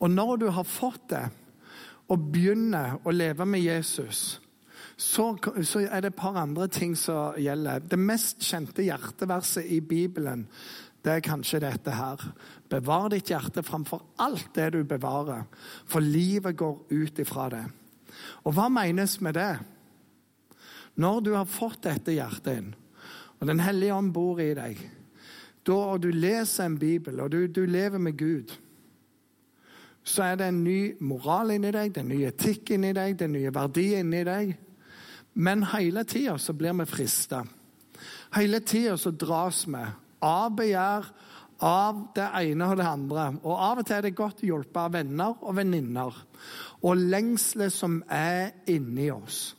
Og 0.00 0.08
når 0.10 0.36
du 0.40 0.46
har 0.56 0.64
fått 0.64 1.10
det, 1.12 1.26
og 2.10 2.30
begynner 2.32 2.96
å 3.06 3.12
leve 3.14 3.46
med 3.46 3.62
Jesus, 3.62 4.40
så, 5.00 5.32
så, 5.38 5.80
er 5.86 6.02
det 6.02 6.10
et 6.10 6.18
par 6.18 6.36
andre 6.40 6.66
ting 6.68 6.96
som 6.98 7.36
gjelder. 7.38 7.84
Det 7.86 7.98
mest 8.00 8.42
kjente 8.44 8.84
hjerteverset 8.84 9.68
i 9.70 9.78
Bibelen 9.80 10.48
det 11.00 11.14
er 11.14 11.24
kanskje 11.24 11.62
dette 11.62 11.94
her. 11.96 12.24
Bevar 12.68 13.08
ditt 13.12 13.30
hjerte 13.32 13.64
framfor 13.64 14.02
alt 14.20 14.50
det 14.56 14.72
du 14.74 14.82
bevarer, 14.84 15.46
for 15.88 16.04
livet 16.04 16.58
går 16.60 16.82
ut 16.90 17.22
ifra 17.22 17.48
det. 17.54 17.64
Og 18.44 18.52
hva 18.56 18.68
menes 18.72 19.16
med 19.24 19.38
det? 19.38 19.54
Når 20.94 21.20
du 21.20 21.34
har 21.34 21.48
fått 21.48 21.84
dette 21.86 22.14
hjertet 22.16 22.56
inn, 22.58 22.72
og 23.40 23.46
Den 23.46 23.60
hellige 23.60 23.94
ånd 23.94 24.12
bor 24.12 24.40
i 24.40 24.52
deg, 24.54 24.80
da, 25.64 25.76
og 25.76 26.00
du 26.02 26.10
leser 26.12 26.66
en 26.66 26.78
bibel, 26.78 27.20
og 27.20 27.30
du, 27.30 27.46
du 27.46 27.64
lever 27.64 27.98
med 27.98 28.18
Gud, 28.18 28.52
så 30.04 30.24
er 30.24 30.36
det 30.40 30.48
en 30.48 30.62
ny 30.64 30.96
moral 31.04 31.52
inni 31.54 31.70
deg, 31.72 31.92
det 31.92 32.02
er 32.02 32.06
en 32.06 32.12
ny 32.12 32.20
etikk 32.28 32.74
inni 32.76 32.92
deg, 32.96 33.16
det 33.16 33.26
er 33.28 33.32
nye 33.32 33.52
verdier 33.54 34.04
inni 34.04 34.22
deg. 34.26 34.54
Men 35.40 35.64
hele 35.70 36.04
tida 36.08 36.38
så 36.40 36.54
blir 36.56 36.74
vi 36.80 36.86
frista. 36.88 37.44
Hele 38.34 38.60
tida 38.64 38.96
så 38.98 39.12
dras 39.12 39.66
vi 39.68 39.84
av 40.26 40.56
begjær, 40.56 41.06
av 41.60 41.98
det 42.16 42.26
ene 42.40 42.70
og 42.72 42.78
det 42.80 42.88
andre. 42.88 43.26
Og 43.44 43.52
av 43.52 43.82
og 43.82 43.86
til 43.86 43.98
er 43.98 44.06
det 44.06 44.16
godt 44.16 44.42
å 44.42 44.48
hjelpe 44.48 44.80
av 44.80 44.94
venner 44.96 45.36
og 45.44 45.56
venninner. 45.58 46.20
Og 46.88 47.02
lengselet 47.12 47.74
som 47.74 48.00
er 48.08 48.54
inni 48.72 49.10
oss. 49.12 49.50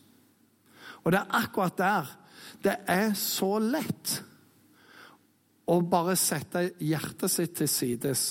Og 1.04 1.12
det 1.12 1.22
er 1.22 1.38
akkurat 1.42 1.78
der 1.78 2.18
det 2.62 2.76
er 2.90 3.14
så 3.18 3.56
lett 3.62 4.20
å 5.72 5.80
bare 5.82 6.18
sette 6.20 6.68
hjertet 6.84 7.32
sitt 7.32 7.56
til 7.58 7.70
sides. 7.70 8.26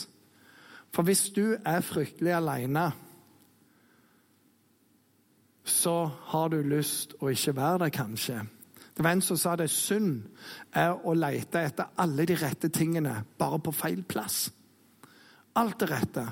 For 0.94 1.06
hvis 1.06 1.28
du 1.34 1.56
er 1.56 1.86
fryktelig 1.86 2.34
alene, 2.36 2.90
så 5.64 5.96
har 6.32 6.50
du 6.50 6.60
lyst 6.66 7.14
å 7.20 7.30
ikke 7.30 7.54
være 7.56 7.84
der, 7.84 7.94
kanskje. 7.94 8.40
Det 8.96 9.04
var 9.04 9.14
en 9.14 9.22
som 9.24 9.38
sa 9.38 9.54
det 9.56 9.70
synd 9.72 10.24
er 10.76 10.92
å 11.06 11.14
lete 11.14 11.62
etter 11.62 11.94
alle 12.02 12.26
de 12.28 12.36
rette 12.36 12.68
tingene, 12.74 13.22
bare 13.38 13.60
på 13.62 13.72
feil 13.72 14.02
plass. 14.04 14.48
Alt 15.56 15.78
det 15.80 15.90
rette. 15.90 16.26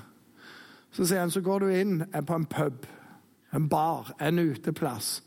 Så 0.92 1.06
sier 1.06 1.22
han, 1.22 1.32
så 1.32 1.40
går 1.44 1.64
du 1.64 1.72
inn 1.72 2.02
på 2.12 2.34
en 2.34 2.48
pub, 2.50 2.86
en 3.54 3.68
bar, 3.70 4.12
en 4.20 4.42
uteplass. 4.42 5.18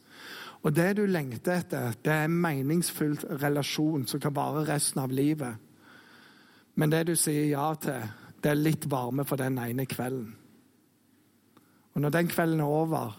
Og 0.61 0.75
det 0.75 0.91
du 0.99 1.05
lengter 1.09 1.61
etter, 1.61 1.95
det 2.05 2.13
er 2.13 2.27
en 2.27 2.41
meningsfull 2.43 3.15
relasjon 3.41 4.05
som 4.07 4.21
kan 4.21 4.35
vare 4.35 4.65
resten 4.67 5.01
av 5.01 5.13
livet. 5.13 5.57
Men 6.77 6.93
det 6.93 7.07
du 7.09 7.15
sier 7.17 7.49
ja 7.49 7.71
til, 7.81 8.05
det 8.41 8.51
er 8.51 8.61
litt 8.61 8.85
varme 8.89 9.25
for 9.27 9.41
den 9.41 9.57
ene 9.61 9.87
kvelden. 9.89 10.31
Og 11.91 12.01
når 12.01 12.13
den 12.15 12.29
kvelden 12.31 12.61
er 12.63 12.71
over, 12.71 13.17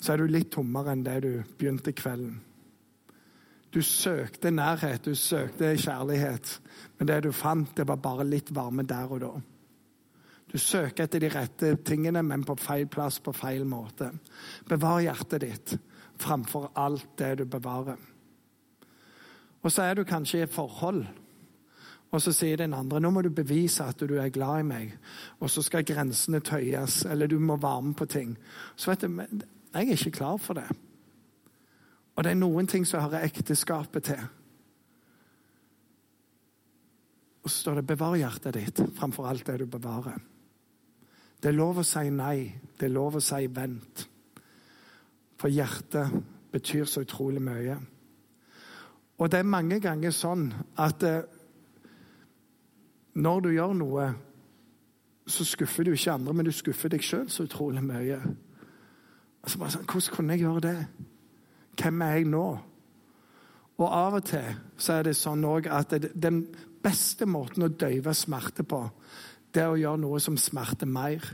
så 0.00 0.14
er 0.14 0.22
du 0.22 0.30
litt 0.30 0.52
tommere 0.54 0.94
enn 0.94 1.04
det 1.06 1.18
du 1.26 1.32
begynte 1.58 1.92
kvelden. 1.92 2.38
Du 3.74 3.82
søkte 3.84 4.50
nærhet, 4.50 5.04
du 5.04 5.14
søkte 5.18 5.74
kjærlighet, 5.76 6.54
men 6.98 7.10
det 7.10 7.18
du 7.26 7.32
fant, 7.36 7.74
det 7.76 7.84
var 7.88 8.00
bare 8.00 8.24
litt 8.24 8.54
varme 8.54 8.86
der 8.88 9.12
og 9.12 9.20
da. 9.20 9.32
Du 10.48 10.56
søker 10.58 11.04
etter 11.04 11.20
de 11.20 11.28
rette 11.32 11.74
tingene, 11.84 12.22
men 12.24 12.44
på 12.44 12.56
feil 12.56 12.86
plass, 12.88 13.20
på 13.20 13.34
feil 13.36 13.66
måte. 13.68 14.10
Bevar 14.68 15.02
hjertet 15.04 15.44
ditt 15.44 15.74
framfor 16.18 16.70
alt 16.74 17.10
det 17.20 17.34
du 17.38 17.44
bevarer. 17.44 17.98
Og 19.62 19.72
så 19.72 19.84
er 19.84 19.98
du 19.98 20.06
kanskje 20.08 20.40
i 20.40 20.46
et 20.46 20.54
forhold, 20.54 21.02
og 22.08 22.22
så 22.24 22.32
sier 22.32 22.56
den 22.56 22.72
andre 22.72 23.00
nå 23.02 23.10
må 23.12 23.22
du 23.22 23.28
bevise 23.34 23.84
at 23.84 24.00
du 24.00 24.14
er 24.16 24.32
glad 24.32 24.62
i 24.62 24.68
meg, 24.70 24.94
og 25.42 25.50
så 25.52 25.62
skal 25.62 25.84
grensene 25.84 26.40
tøyes, 26.40 27.02
eller 27.04 27.28
du 27.28 27.36
må 27.38 27.58
være 27.60 27.82
med 27.90 27.98
på 27.98 28.08
ting. 28.08 28.32
Så 28.76 28.90
vet 28.90 29.04
du, 29.04 29.20
jeg 29.74 29.84
er 29.84 29.92
ikke 29.98 30.16
klar 30.22 30.40
for 30.40 30.56
det. 30.56 30.68
Og 32.16 32.24
det 32.24 32.32
er 32.32 32.40
noen 32.40 32.66
ting 32.66 32.86
som 32.88 33.04
hører 33.04 33.28
ekteskapet 33.28 34.08
til. 34.08 34.24
Og 37.44 37.50
så 37.50 37.60
står 37.60 37.74
det 37.74 37.86
'bevar 37.86 38.16
hjertet 38.16 38.54
ditt 38.54 38.80
framfor 38.96 39.28
alt 39.28 39.46
det 39.46 39.58
du 39.60 39.66
bevarer'. 39.66 40.37
Det 41.38 41.50
er 41.50 41.56
lov 41.56 41.80
å 41.80 41.86
si 41.86 42.08
nei. 42.10 42.48
Det 42.78 42.88
er 42.88 42.94
lov 42.94 43.18
å 43.18 43.22
si 43.22 43.46
vent. 43.54 44.04
For 45.38 45.52
hjertet 45.54 46.14
betyr 46.52 46.88
så 46.88 47.04
utrolig 47.06 47.42
mye. 47.42 47.76
Og 49.18 49.30
det 49.30 49.40
er 49.40 49.50
mange 49.50 49.80
ganger 49.82 50.14
sånn 50.14 50.48
at 50.78 51.02
eh, 51.06 51.22
når 53.18 53.40
du 53.44 53.48
gjør 53.50 53.74
noe, 53.74 54.08
så 55.28 55.44
skuffer 55.44 55.84
du 55.84 55.92
ikke 55.92 56.14
andre, 56.14 56.34
men 56.34 56.46
du 56.46 56.52
skuffer 56.54 56.92
deg 56.92 57.04
sjøl 57.04 57.26
så 57.30 57.44
utrolig 57.44 57.82
mye. 57.84 58.18
Altså 59.42 59.60
bare 59.60 59.74
sånn, 59.74 59.86
Hvordan 59.90 60.14
kunne 60.14 60.36
jeg 60.36 60.46
gjøre 60.46 60.64
det? 60.64 60.76
Hvem 61.78 62.02
er 62.02 62.14
jeg 62.16 62.28
nå? 62.30 62.46
Og 63.78 63.86
av 63.86 64.18
og 64.18 64.24
til 64.26 64.54
så 64.78 64.98
er 64.98 65.06
det 65.06 65.18
sånn 65.18 65.44
at 65.46 65.94
den 66.14 66.40
beste 66.82 67.26
måten 67.26 67.66
å 67.66 67.70
døyve 67.70 68.14
smerte 68.14 68.64
på, 68.66 68.80
det 69.54 69.62
er 69.62 69.72
å 69.72 69.78
gjøre 69.80 70.02
noe 70.04 70.20
som 70.20 70.36
smerter 70.40 70.88
mer. 70.90 71.24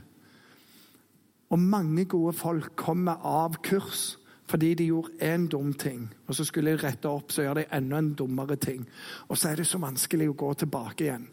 Og 1.51 1.61
mange 1.61 2.07
gode 2.11 2.35
folk 2.37 2.75
kommer 2.77 3.23
av 3.23 3.61
kurs 3.65 4.15
fordi 4.45 4.75
de 4.77 4.91
gjorde 4.91 5.25
én 5.25 5.47
dum 5.49 5.73
ting. 5.73 6.03
Og 6.29 6.37
så 6.37 6.45
skulle 6.45 6.75
de 6.75 6.83
rette 6.83 7.09
opp, 7.09 7.33
så 7.33 7.47
gjør 7.47 7.63
de 7.63 7.65
enda 7.73 7.97
en 7.99 8.13
dummere 8.13 8.59
ting. 8.61 8.83
Og 9.29 9.39
så 9.41 9.49
er 9.49 9.57
det 9.57 9.67
så 9.67 9.81
vanskelig 9.81 10.29
å 10.31 10.37
gå 10.37 10.51
tilbake 10.61 11.07
igjen. 11.07 11.25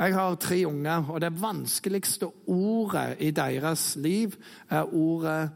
Jeg 0.00 0.14
har 0.16 0.36
tre 0.40 0.58
unger, 0.68 1.10
og 1.12 1.20
det 1.20 1.32
vanskeligste 1.40 2.28
ordet 2.52 3.16
i 3.20 3.30
deres 3.36 3.96
liv 3.96 4.36
er 4.68 4.94
ordet 4.94 5.50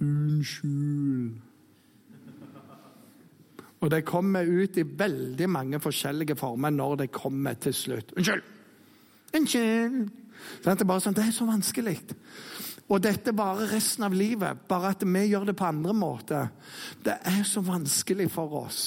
'unnskyld'. 0.00 1.40
Og 3.80 3.90
det 3.90 4.04
kommer 4.04 4.44
ut 4.44 4.76
i 4.76 4.84
veldig 4.98 5.50
mange 5.50 5.80
forskjellige 5.80 6.36
former 6.36 6.70
når 6.70 6.94
det 6.94 7.12
kommer 7.12 7.54
til 7.54 7.74
slutt. 7.74 8.12
Unnskyld! 8.16 8.59
Unnskyld! 9.36 10.10
Det 10.64 10.72
er 10.72 10.88
bare 10.88 11.02
sånn, 11.04 11.14
det 11.16 11.26
er 11.26 11.34
så 11.36 11.46
vanskelig. 11.48 11.98
Og 12.90 13.02
dette 13.04 13.34
varer 13.36 13.70
resten 13.70 14.06
av 14.06 14.14
livet, 14.16 14.64
bare 14.68 14.94
at 14.96 15.04
vi 15.06 15.26
gjør 15.28 15.50
det 15.50 15.56
på 15.58 15.68
andre 15.68 15.94
måter. 15.94 16.48
Det 17.04 17.18
er 17.28 17.42
så 17.46 17.62
vanskelig 17.62 18.30
for 18.32 18.56
oss 18.64 18.80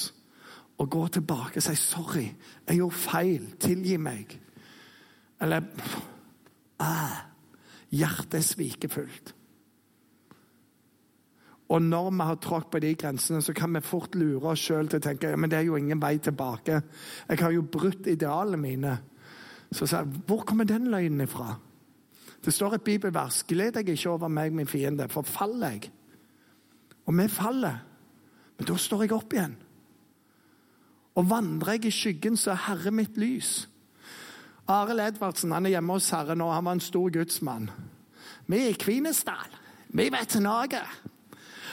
å 0.76 0.88
gå 0.90 1.04
tilbake 1.14 1.60
og 1.60 1.62
si 1.62 1.74
'sorry, 1.76 2.26
jeg 2.66 2.76
gjorde 2.76 2.94
feil, 2.94 3.54
tilgi 3.60 3.96
meg'. 3.96 4.38
Eller 5.40 5.62
ah, 6.80 7.30
Hjertet 7.94 8.34
er 8.34 8.42
svikefullt. 8.42 9.34
Og 11.68 11.82
når 11.82 12.10
vi 12.10 12.26
har 12.28 12.34
tråkket 12.34 12.70
på 12.70 12.78
de 12.78 12.94
grensene, 12.94 13.42
så 13.42 13.52
kan 13.52 13.74
vi 13.74 13.80
fort 13.80 14.14
lure 14.14 14.50
oss 14.50 14.58
sjøl 14.58 14.88
til 14.88 14.98
å 14.98 15.04
tenke 15.04 15.36
men 15.36 15.50
det 15.50 15.58
er 15.58 15.68
jo 15.68 15.76
ingen 15.76 16.02
vei 16.02 16.18
tilbake. 16.18 16.82
Jeg 17.28 17.38
har 17.40 17.54
jo 17.54 17.62
brutt 17.62 18.06
idealene 18.06 18.56
mine. 18.56 18.98
Så 19.74 19.88
sa 19.90 20.04
jeg, 20.04 20.22
hvor 20.26 20.44
kommer 20.46 20.64
den 20.64 20.86
løgnen 20.92 21.24
ifra? 21.24 21.56
Det 22.44 22.54
står 22.54 22.76
et 22.76 22.86
bibelvers. 22.86 23.42
Gled 23.48 23.72
deg 23.74 23.88
ikke 23.90 24.12
over 24.12 24.30
meg, 24.30 24.52
min 24.54 24.70
fiende, 24.70 25.08
for 25.10 25.26
faller 25.26 25.74
jeg. 25.74 25.90
Og 27.06 27.16
vi 27.18 27.28
faller. 27.28 27.80
Men 28.58 28.68
da 28.68 28.76
står 28.78 29.02
jeg 29.04 29.14
opp 29.16 29.34
igjen. 29.34 29.56
Og 31.18 31.30
vandrer 31.30 31.76
jeg 31.76 31.88
i 31.90 31.94
skyggen, 31.94 32.36
så 32.36 32.52
er 32.52 32.62
Herre 32.68 32.92
mitt 32.94 33.18
lys. 33.18 33.64
Arild 34.70 35.02
Edvardsen 35.02 35.52
han 35.52 35.66
er 35.66 35.76
hjemme 35.76 35.98
hos 35.98 36.12
Herre 36.14 36.36
nå. 36.38 36.48
Han 36.52 36.64
var 36.64 36.78
en 36.78 36.84
stor 36.84 37.10
gudsmann. 37.12 37.68
Vi 38.46 38.60
er 38.60 38.72
i 38.72 38.78
Kvinesdal. 38.78 39.58
Vi 39.94 40.08
vet 40.12 40.38
noe. 40.42 40.84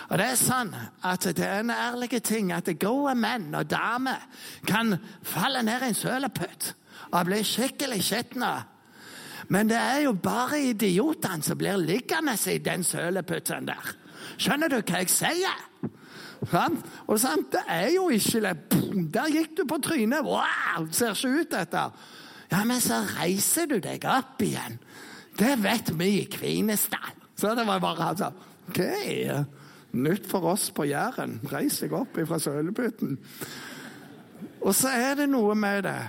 Og 0.10 0.17
Det 0.17 0.25
er 0.25 0.36
sånn 0.39 0.74
at 1.08 1.29
det 1.38 1.46
er 1.46 1.62
en 1.62 1.72
ærlig 1.72 2.17
ting 2.25 2.51
at 2.51 2.67
gode 2.79 3.13
menn 3.15 3.53
og 3.55 3.70
damer 3.70 4.25
kan 4.67 4.98
falle 5.24 5.62
ned 5.63 5.86
i 5.86 5.91
en 5.91 5.96
sølepytt 5.96 6.74
og 7.12 7.25
ble 7.27 7.41
skikkelig 7.46 8.01
skitne. 8.08 8.51
Men 9.51 9.70
det 9.70 9.80
er 9.80 10.03
jo 10.06 10.13
bare 10.15 10.62
idiotene 10.72 11.44
som 11.44 11.60
blir 11.60 11.80
liggende 11.82 12.38
i 12.51 12.58
den 12.63 12.86
sølepytten 12.88 13.68
der. 13.68 13.96
Skjønner 14.39 14.72
du 14.72 14.80
hva 14.80 15.01
jeg 15.01 15.12
sier? 15.12 15.58
Sånn? 16.50 16.77
Og 17.06 17.20
sånn, 17.22 17.44
det 17.53 17.62
er 17.70 17.89
jo 17.94 18.08
ikke 18.13 18.41
det. 18.46 18.53
Der 19.13 19.30
gikk 19.30 19.58
du 19.60 19.65
på 19.70 19.77
trynet. 19.84 20.25
Wow, 20.25 20.88
ser 20.96 21.13
ikke 21.13 21.34
ut, 21.41 21.51
dette. 21.51 21.84
Ja, 22.51 22.63
men 22.68 22.82
så 22.84 23.01
reiser 23.20 23.70
du 23.70 23.77
deg 23.84 24.06
opp 24.10 24.41
igjen. 24.44 24.80
Det 25.38 25.53
vet 25.62 25.91
vi 26.00 26.10
i 26.22 26.30
Kvinesdal. 26.32 27.20
Så 27.38 27.53
det 27.58 27.65
var 27.68 27.84
bare 27.84 28.10
altså, 28.13 28.32
OK. 28.70 28.82
Nytt 29.91 30.27
for 30.30 30.48
oss 30.53 30.70
på 30.74 30.88
Jæren. 30.88 31.39
Reis 31.51 31.82
deg 31.84 31.94
opp 31.96 32.20
fra 32.27 32.39
sølepytten. 32.39 33.18
Og 34.62 34.75
så 34.77 34.91
er 34.94 35.18
det 35.22 35.30
noe 35.32 35.56
med 35.58 35.84
det. 35.88 36.00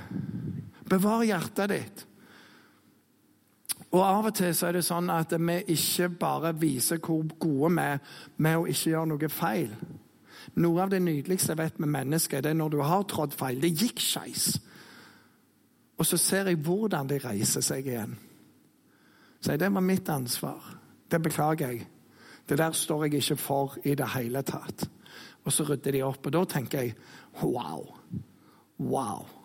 Bevar 0.93 1.25
hjertet 1.25 1.73
ditt. 1.73 2.07
Og 3.93 4.01
Av 4.01 4.29
og 4.29 4.35
til 4.37 4.55
så 4.57 4.69
er 4.69 4.79
det 4.79 4.87
sånn 4.87 5.11
at 5.13 5.35
vi 5.37 5.59
ikke 5.75 6.09
bare 6.21 6.55
viser 6.57 7.01
hvor 7.03 7.27
gode 7.41 7.73
vi 7.77 7.85
er 7.85 8.01
med 8.41 8.59
å 8.59 8.69
ikke 8.69 8.95
gjøre 8.95 9.11
noe 9.11 9.31
feil. 9.33 9.73
Noe 10.61 10.83
av 10.83 10.93
det 10.93 11.03
nydeligste 11.05 11.53
jeg 11.53 11.61
vet 11.61 11.81
med 11.81 11.93
mennesker, 11.93 12.41
det 12.43 12.53
er 12.53 12.59
når 12.59 12.73
du 12.73 12.81
har 12.85 13.05
trådt 13.09 13.37
feil. 13.37 13.61
Det 13.61 13.73
gikk 13.73 14.01
skeis. 14.03 14.47
Og 16.01 16.09
så 16.09 16.19
ser 16.19 16.49
jeg 16.51 16.61
hvordan 16.65 17.11
de 17.11 17.21
reiser 17.23 17.65
seg 17.65 17.89
igjen. 17.89 18.17
Så 19.43 19.53
jeg, 19.53 19.61
det 19.61 19.73
var 19.75 19.85
mitt 19.85 20.09
ansvar. 20.13 20.73
Det 21.11 21.21
beklager 21.23 21.75
jeg. 21.75 21.87
Det 22.49 22.59
der 22.59 22.75
står 22.75 23.07
jeg 23.07 23.21
ikke 23.21 23.39
for 23.39 23.77
i 23.85 23.95
det 23.99 24.09
hele 24.17 24.43
tatt. 24.47 24.89
Og 25.45 25.53
så 25.53 25.67
rydder 25.69 25.99
de 25.99 26.03
opp. 26.07 26.27
Og 26.27 26.35
da 26.35 26.45
tenker 26.49 26.83
jeg 26.83 26.97
wow. 27.43 27.87
Wow. 28.79 29.42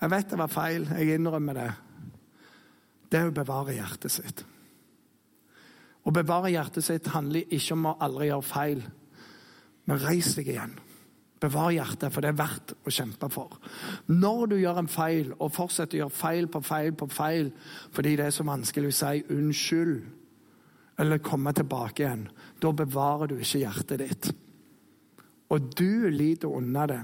Jeg 0.00 0.10
vet 0.10 0.30
det 0.32 0.38
var 0.40 0.52
feil. 0.52 0.86
Jeg 0.96 1.18
innrømmer 1.18 1.58
det. 1.58 1.70
Det 3.10 3.18
er 3.20 3.28
å 3.28 3.34
bevare 3.34 3.74
hjertet 3.76 4.14
sitt. 4.14 4.44
Å 6.00 6.12
bevare 6.14 6.52
hjertet 6.52 6.86
sitt 6.86 7.10
handler 7.12 7.50
ikke 7.52 7.76
om 7.76 7.90
å 7.90 7.98
aldri 8.00 8.30
gjøre 8.30 8.46
feil, 8.46 8.84
men 9.90 10.00
reis 10.00 10.32
deg 10.38 10.48
igjen. 10.54 10.72
Bevar 11.40 11.72
hjertet, 11.72 12.12
for 12.12 12.24
det 12.24 12.32
er 12.32 12.38
verdt 12.40 12.74
å 12.84 12.92
kjempe 12.92 13.28
for. 13.32 13.56
Når 14.12 14.46
du 14.52 14.56
gjør 14.60 14.80
en 14.82 14.90
feil, 14.92 15.32
og 15.38 15.52
fortsetter 15.56 15.98
å 15.98 16.02
gjøre 16.04 16.16
feil 16.16 16.48
på 16.52 16.62
feil 16.64 16.96
på 16.96 17.08
feil 17.12 17.52
fordi 17.96 18.16
det 18.20 18.26
er 18.26 18.34
så 18.36 18.44
vanskelig 18.48 18.92
å 18.92 18.96
si 18.98 19.22
unnskyld, 19.36 19.94
eller 21.00 21.24
komme 21.24 21.52
tilbake 21.56 22.04
igjen. 22.04 22.26
Da 22.60 22.72
bevarer 22.76 23.30
du 23.30 23.38
ikke 23.38 23.62
hjertet 23.62 24.02
ditt. 24.02 24.30
Og 25.50 25.72
du 25.76 26.08
lider 26.12 26.52
under 26.52 26.92
det. 26.92 27.00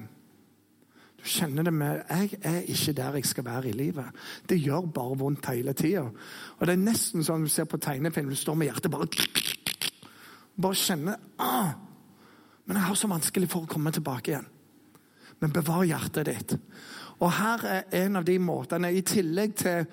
Du 1.17 1.25
kjenner 1.25 1.67
det 1.67 1.73
med 1.75 2.03
Jeg 2.11 2.39
er 2.43 2.59
ikke 2.71 2.93
der 2.93 3.15
jeg 3.19 3.27
skal 3.27 3.45
være 3.45 3.69
i 3.69 3.73
livet. 3.73 4.05
Det 4.49 4.61
gjør 4.61 4.91
bare 4.95 5.19
vondt 5.19 5.47
hele 5.51 5.73
tida. 5.73 6.05
Og 6.59 6.67
det 6.67 6.75
er 6.77 6.83
nesten 6.83 7.25
sånn 7.25 7.47
du 7.47 7.53
ser 7.53 7.69
på 7.71 7.81
tegnefilm, 7.83 8.29
du 8.29 8.37
står 8.37 8.55
med 8.55 8.71
hjertet 8.71 8.93
bare 8.93 9.09
Bare 10.57 10.75
kjenner 10.81 11.17
ah, 11.39 11.73
Men 12.65 12.77
jeg 12.77 12.87
har 12.89 12.95
så 12.95 13.09
vanskelig 13.09 13.49
for 13.53 13.67
å 13.67 13.71
komme 13.71 13.93
tilbake 13.93 14.33
igjen. 14.33 14.47
Men 15.41 15.53
bevar 15.53 15.85
hjertet 15.85 16.27
ditt. 16.27 16.55
Og 17.21 17.33
her 17.33 17.67
er 17.69 17.99
en 18.05 18.17
av 18.17 18.25
de 18.25 18.39
måtene, 18.41 18.93
i 18.93 19.03
tillegg 19.05 19.57
til 19.57 19.85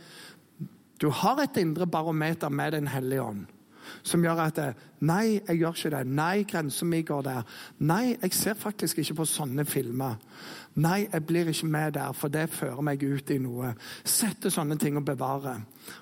Du 1.00 1.10
har 1.10 1.42
et 1.44 1.58
indre 1.58 1.88
barometer 1.88 2.50
med 2.50 2.72
Den 2.72 2.88
hellige 2.88 3.22
ånd 3.22 3.46
som 4.02 4.24
gjør 4.24 4.42
at 4.48 4.60
Nei, 5.04 5.42
jeg 5.48 5.60
gjør 5.60 5.76
ikke 5.76 5.90
det. 5.92 6.02
Nei, 6.16 6.44
grensa 6.48 6.86
mi 6.88 7.02
går 7.04 7.24
der. 7.26 7.48
Nei, 7.84 8.16
jeg 8.22 8.34
ser 8.38 8.54
faktisk 8.56 9.02
ikke 9.02 9.18
på 9.20 9.26
sånne 9.28 9.66
filmer. 9.68 10.16
Nei, 10.80 11.08
jeg 11.12 11.26
blir 11.28 11.50
ikke 11.52 11.68
med 11.68 11.96
der, 11.98 12.14
for 12.16 12.32
det 12.32 12.46
fører 12.54 12.82
meg 12.86 13.04
ut 13.04 13.34
i 13.34 13.40
noe. 13.44 13.74
Sette 14.08 14.52
sånne 14.54 14.78
ting 14.80 14.96
og 14.98 15.04
bevare. 15.06 15.58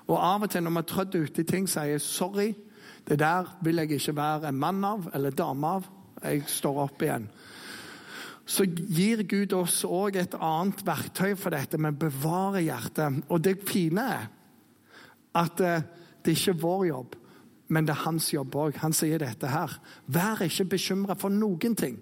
Og 0.06 0.14
av 0.18 0.46
og 0.46 0.52
til 0.52 0.62
når 0.62 0.74
vi 0.76 0.80
har 0.80 0.86
trødd 0.92 1.16
uti 1.18 1.44
ting, 1.48 1.66
sier 1.66 1.90
jeg 1.90 2.04
sorry. 2.04 2.52
Det 3.08 3.18
der 3.18 3.48
vil 3.64 3.82
jeg 3.82 3.96
ikke 3.96 4.14
være 4.16 4.52
en 4.52 4.60
mann 4.62 4.84
av 4.86 5.08
eller 5.14 5.34
dame 5.34 5.72
av. 5.78 5.88
Jeg 6.22 6.44
står 6.46 6.78
opp 6.84 7.02
igjen. 7.02 7.26
Så 8.46 8.66
gir 8.66 9.24
Gud 9.26 9.54
oss 9.56 9.80
òg 9.86 10.20
et 10.20 10.36
annet 10.38 10.84
verktøy 10.86 11.34
for 11.38 11.54
dette, 11.54 11.78
men 11.78 11.98
bevarer 11.98 12.62
hjertet. 12.62 13.24
Og 13.30 13.42
det 13.42 13.56
fine 13.66 14.06
er 14.14 14.30
at 15.34 15.58
det 15.58 16.36
ikke 16.36 16.54
er 16.54 16.62
vår 16.62 16.86
jobb 16.92 17.18
men 17.72 17.88
det 17.88 17.94
er 17.96 18.04
hans 18.04 18.28
jobb 18.34 18.56
òg. 18.60 18.78
Han 18.82 18.94
sier 18.96 19.22
dette 19.22 19.48
her. 19.48 19.78
Vær 20.12 20.44
ikke 20.44 20.68
bekymra 20.74 21.16
for 21.18 21.32
noen 21.32 21.76
ting. 21.78 21.96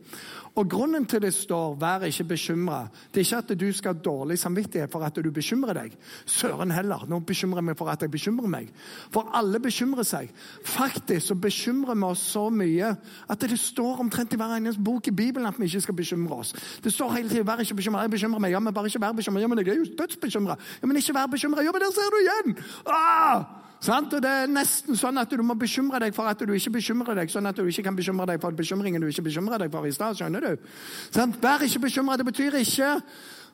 Og 0.55 0.69
Grunnen 0.71 1.07
til 1.07 1.23
det 1.23 1.35
står 1.35 1.77
'vær 1.77 2.05
ikke 2.07 2.25
bekymra', 2.25 2.89
det 3.15 3.21
er 3.21 3.25
ikke 3.25 3.53
at 3.53 3.61
du 3.61 3.73
skal 3.73 3.95
ha 3.95 4.01
dårlig 4.01 4.39
samvittighet 4.39 4.91
for 4.91 5.05
at 5.05 5.15
du 5.15 5.31
bekymrer 5.31 5.73
deg. 5.73 5.97
Søren 6.27 6.71
heller. 6.71 7.07
Nå 7.09 7.19
bekymrer 7.19 7.57
jeg 7.57 7.65
meg 7.65 7.79
for 7.79 7.89
at 7.89 8.01
jeg 8.01 8.11
bekymrer 8.11 8.49
meg. 8.49 8.73
For 9.11 9.31
alle 9.33 9.61
bekymrer 9.61 10.03
seg. 10.03 10.31
Faktisk 10.65 11.27
så 11.27 11.35
bekymrer 11.35 11.95
vi 11.95 12.03
oss 12.03 12.19
så 12.19 12.51
mye 12.51 12.97
at 13.29 13.41
det 13.41 13.59
står 13.59 14.01
omtrent 14.01 14.33
i 14.33 14.37
hver 14.37 14.57
eneste 14.57 14.83
bok 14.83 15.09
i 15.09 15.11
Bibelen 15.11 15.47
at 15.47 15.59
vi 15.59 15.65
ikke 15.65 15.81
skal 15.81 15.95
bekymre 15.95 16.35
oss. 16.35 16.53
Det 16.85 16.93
står 16.93 17.13
hele 17.13 17.29
tiden 17.29 17.47
'vær 17.47 17.61
ikke 17.61 17.75
bekymra'. 17.75 18.01
Jeg 18.01 18.11
bekymrer 18.11 18.41
meg. 18.41 18.51
Ja, 18.51 18.59
men 18.59 18.75
bare 18.75 18.87
ikke 18.87 19.01
vær 19.01 19.13
bekymra. 19.13 19.41
Ja, 19.41 19.47
men 19.47 19.59
jeg 19.59 19.69
er 19.69 19.75
jo 19.75 19.85
dødsbekymra. 19.99 20.57
Ja, 20.83 20.87
men 20.87 20.97
ikke 20.97 21.15
vær 21.15 21.27
bekymra. 21.27 21.63
Ja, 21.63 21.71
men 21.73 21.81
der 21.81 21.93
ser 21.93 22.11
du 22.11 22.19
igjen! 22.21 22.65
Ah! 22.87 23.61
Sant? 23.81 24.13
Og 24.13 24.21
Det 24.23 24.31
er 24.31 24.51
nesten 24.51 24.97
sånn 24.99 25.17
at 25.21 25.31
du 25.33 25.41
må 25.43 25.55
bekymre 25.57 26.03
deg 26.03 26.13
for 26.13 26.29
at 26.29 26.43
du 26.45 26.53
ikke 26.53 26.75
bekymrer 26.77 27.17
deg, 27.17 27.31
sånn 27.33 27.49
at 27.49 27.57
du 27.57 27.65
ikke 27.65 27.87
kan 27.87 27.97
bekymre 27.97 28.27
deg 28.29 28.41
for 28.43 28.53
bekymringen 28.57 29.01
du 29.01 29.09
ikke 29.09 29.25
bekymrer 29.25 29.63
deg 29.63 29.73
for 29.73 29.89
i 29.89 29.93
stad. 29.97 30.21
Skjønner 30.41 30.57
du? 30.57 30.69
Sånn? 31.13 31.35
Vær 31.43 31.65
ikke 31.65 31.85
bekymra. 31.85 32.17
Det 32.17 32.27
betyr 32.31 32.59
ikke 32.61 32.91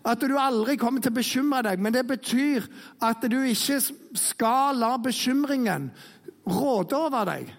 at 0.06 0.22
du 0.22 0.36
aldri 0.38 0.76
kommer 0.78 1.02
til 1.02 1.10
å 1.10 1.18
bekymre 1.18 1.64
deg, 1.66 1.80
men 1.82 1.94
det 1.94 2.04
betyr 2.06 2.66
at 3.02 3.24
du 3.26 3.40
ikke 3.42 3.80
skal 4.14 4.78
la 4.78 4.92
bekymringen 5.02 5.90
råde 6.46 6.98
over 6.98 7.26
deg. 7.26 7.50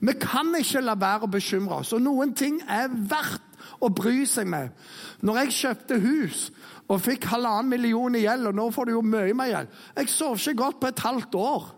Vi 0.00 0.14
kan 0.20 0.54
ikke 0.56 0.80
la 0.84 0.96
være 0.96 1.26
å 1.26 1.32
bekymre 1.32 1.82
oss, 1.82 1.92
og 1.92 2.00
noen 2.04 2.32
ting 2.36 2.62
er 2.64 2.88
verdt 2.88 3.44
å 3.84 3.90
bry 3.92 4.24
seg 4.28 4.48
med. 4.48 4.72
Når 5.20 5.42
jeg 5.42 5.56
kjøpte 5.58 6.00
hus 6.00 6.46
og 6.88 7.02
fikk 7.04 7.28
halvannen 7.28 7.68
million 7.74 8.16
i 8.16 8.24
gjeld, 8.24 8.48
og 8.48 8.56
nå 8.56 8.70
får 8.72 8.88
du 8.88 8.94
jo 8.94 9.02
mye 9.04 9.34
mer 9.36 9.50
gjeld 9.50 9.78
Jeg 9.98 10.12
sov 10.12 10.38
ikke 10.38 10.60
godt 10.62 10.80
på 10.80 10.88
et 10.88 11.04
halvt 11.04 11.36
år. 11.40 11.68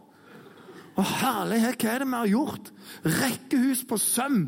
Å, 0.99 1.03
herlighet, 1.03 1.79
hva 1.79 1.91
er 1.95 2.03
det 2.03 2.09
vi 2.11 2.19
har 2.19 2.33
gjort? 2.37 2.73
Rekkehus 3.19 3.85
på 3.89 3.99
søm. 4.03 4.41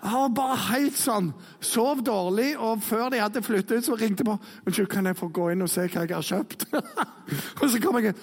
Jeg 0.00 0.16
var 0.16 0.30
bare 0.32 0.56
helt 0.70 0.96
sånn. 0.96 1.26
Sov 1.60 2.00
dårlig, 2.06 2.54
og 2.56 2.80
før 2.84 3.10
de 3.12 3.20
hadde 3.20 3.42
flyttet 3.44 3.82
ut, 3.82 3.84
så 3.84 3.96
ringte 4.00 4.24
jeg 4.24 4.30
på. 4.30 4.36
Unnskyld, 4.64 4.88
kan 4.92 5.10
jeg 5.10 5.18
få 5.18 5.28
gå 5.28 5.50
inn 5.52 5.64
og 5.66 5.68
se 5.68 5.84
hva 5.84 6.06
jeg 6.06 6.14
har 6.16 6.24
kjøpt? 6.24 6.64
og 7.60 7.66
så 7.68 7.80
kom 7.82 8.00
jeg 8.00 8.14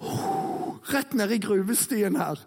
oh, 0.00 0.70
rett 0.94 1.12
ned 1.18 1.34
i 1.36 1.40
gruvestien 1.44 2.16
her. 2.16 2.40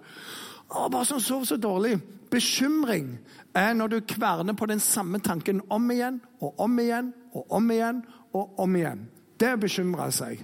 Å, 0.69 0.87
bare 0.89 1.05
sånn, 1.05 1.21
sov 1.21 1.45
så 1.49 1.59
dårlig. 1.61 1.99
Bekymring 2.33 3.13
er 3.57 3.77
når 3.77 3.93
du 3.93 3.99
kverner 4.09 4.57
på 4.57 4.69
den 4.69 4.81
samme 4.81 5.21
tanken 5.21 5.61
om 5.69 5.85
igjen 5.93 6.19
og 6.41 6.61
om 6.65 6.81
igjen 6.81 7.13
og 7.33 7.57
om 7.59 7.71
igjen 7.73 8.03
og 8.33 8.61
om 8.65 8.77
igjen. 8.77 9.05
Det 9.39 9.53
bekymrer 9.61 10.13
seg. 10.13 10.41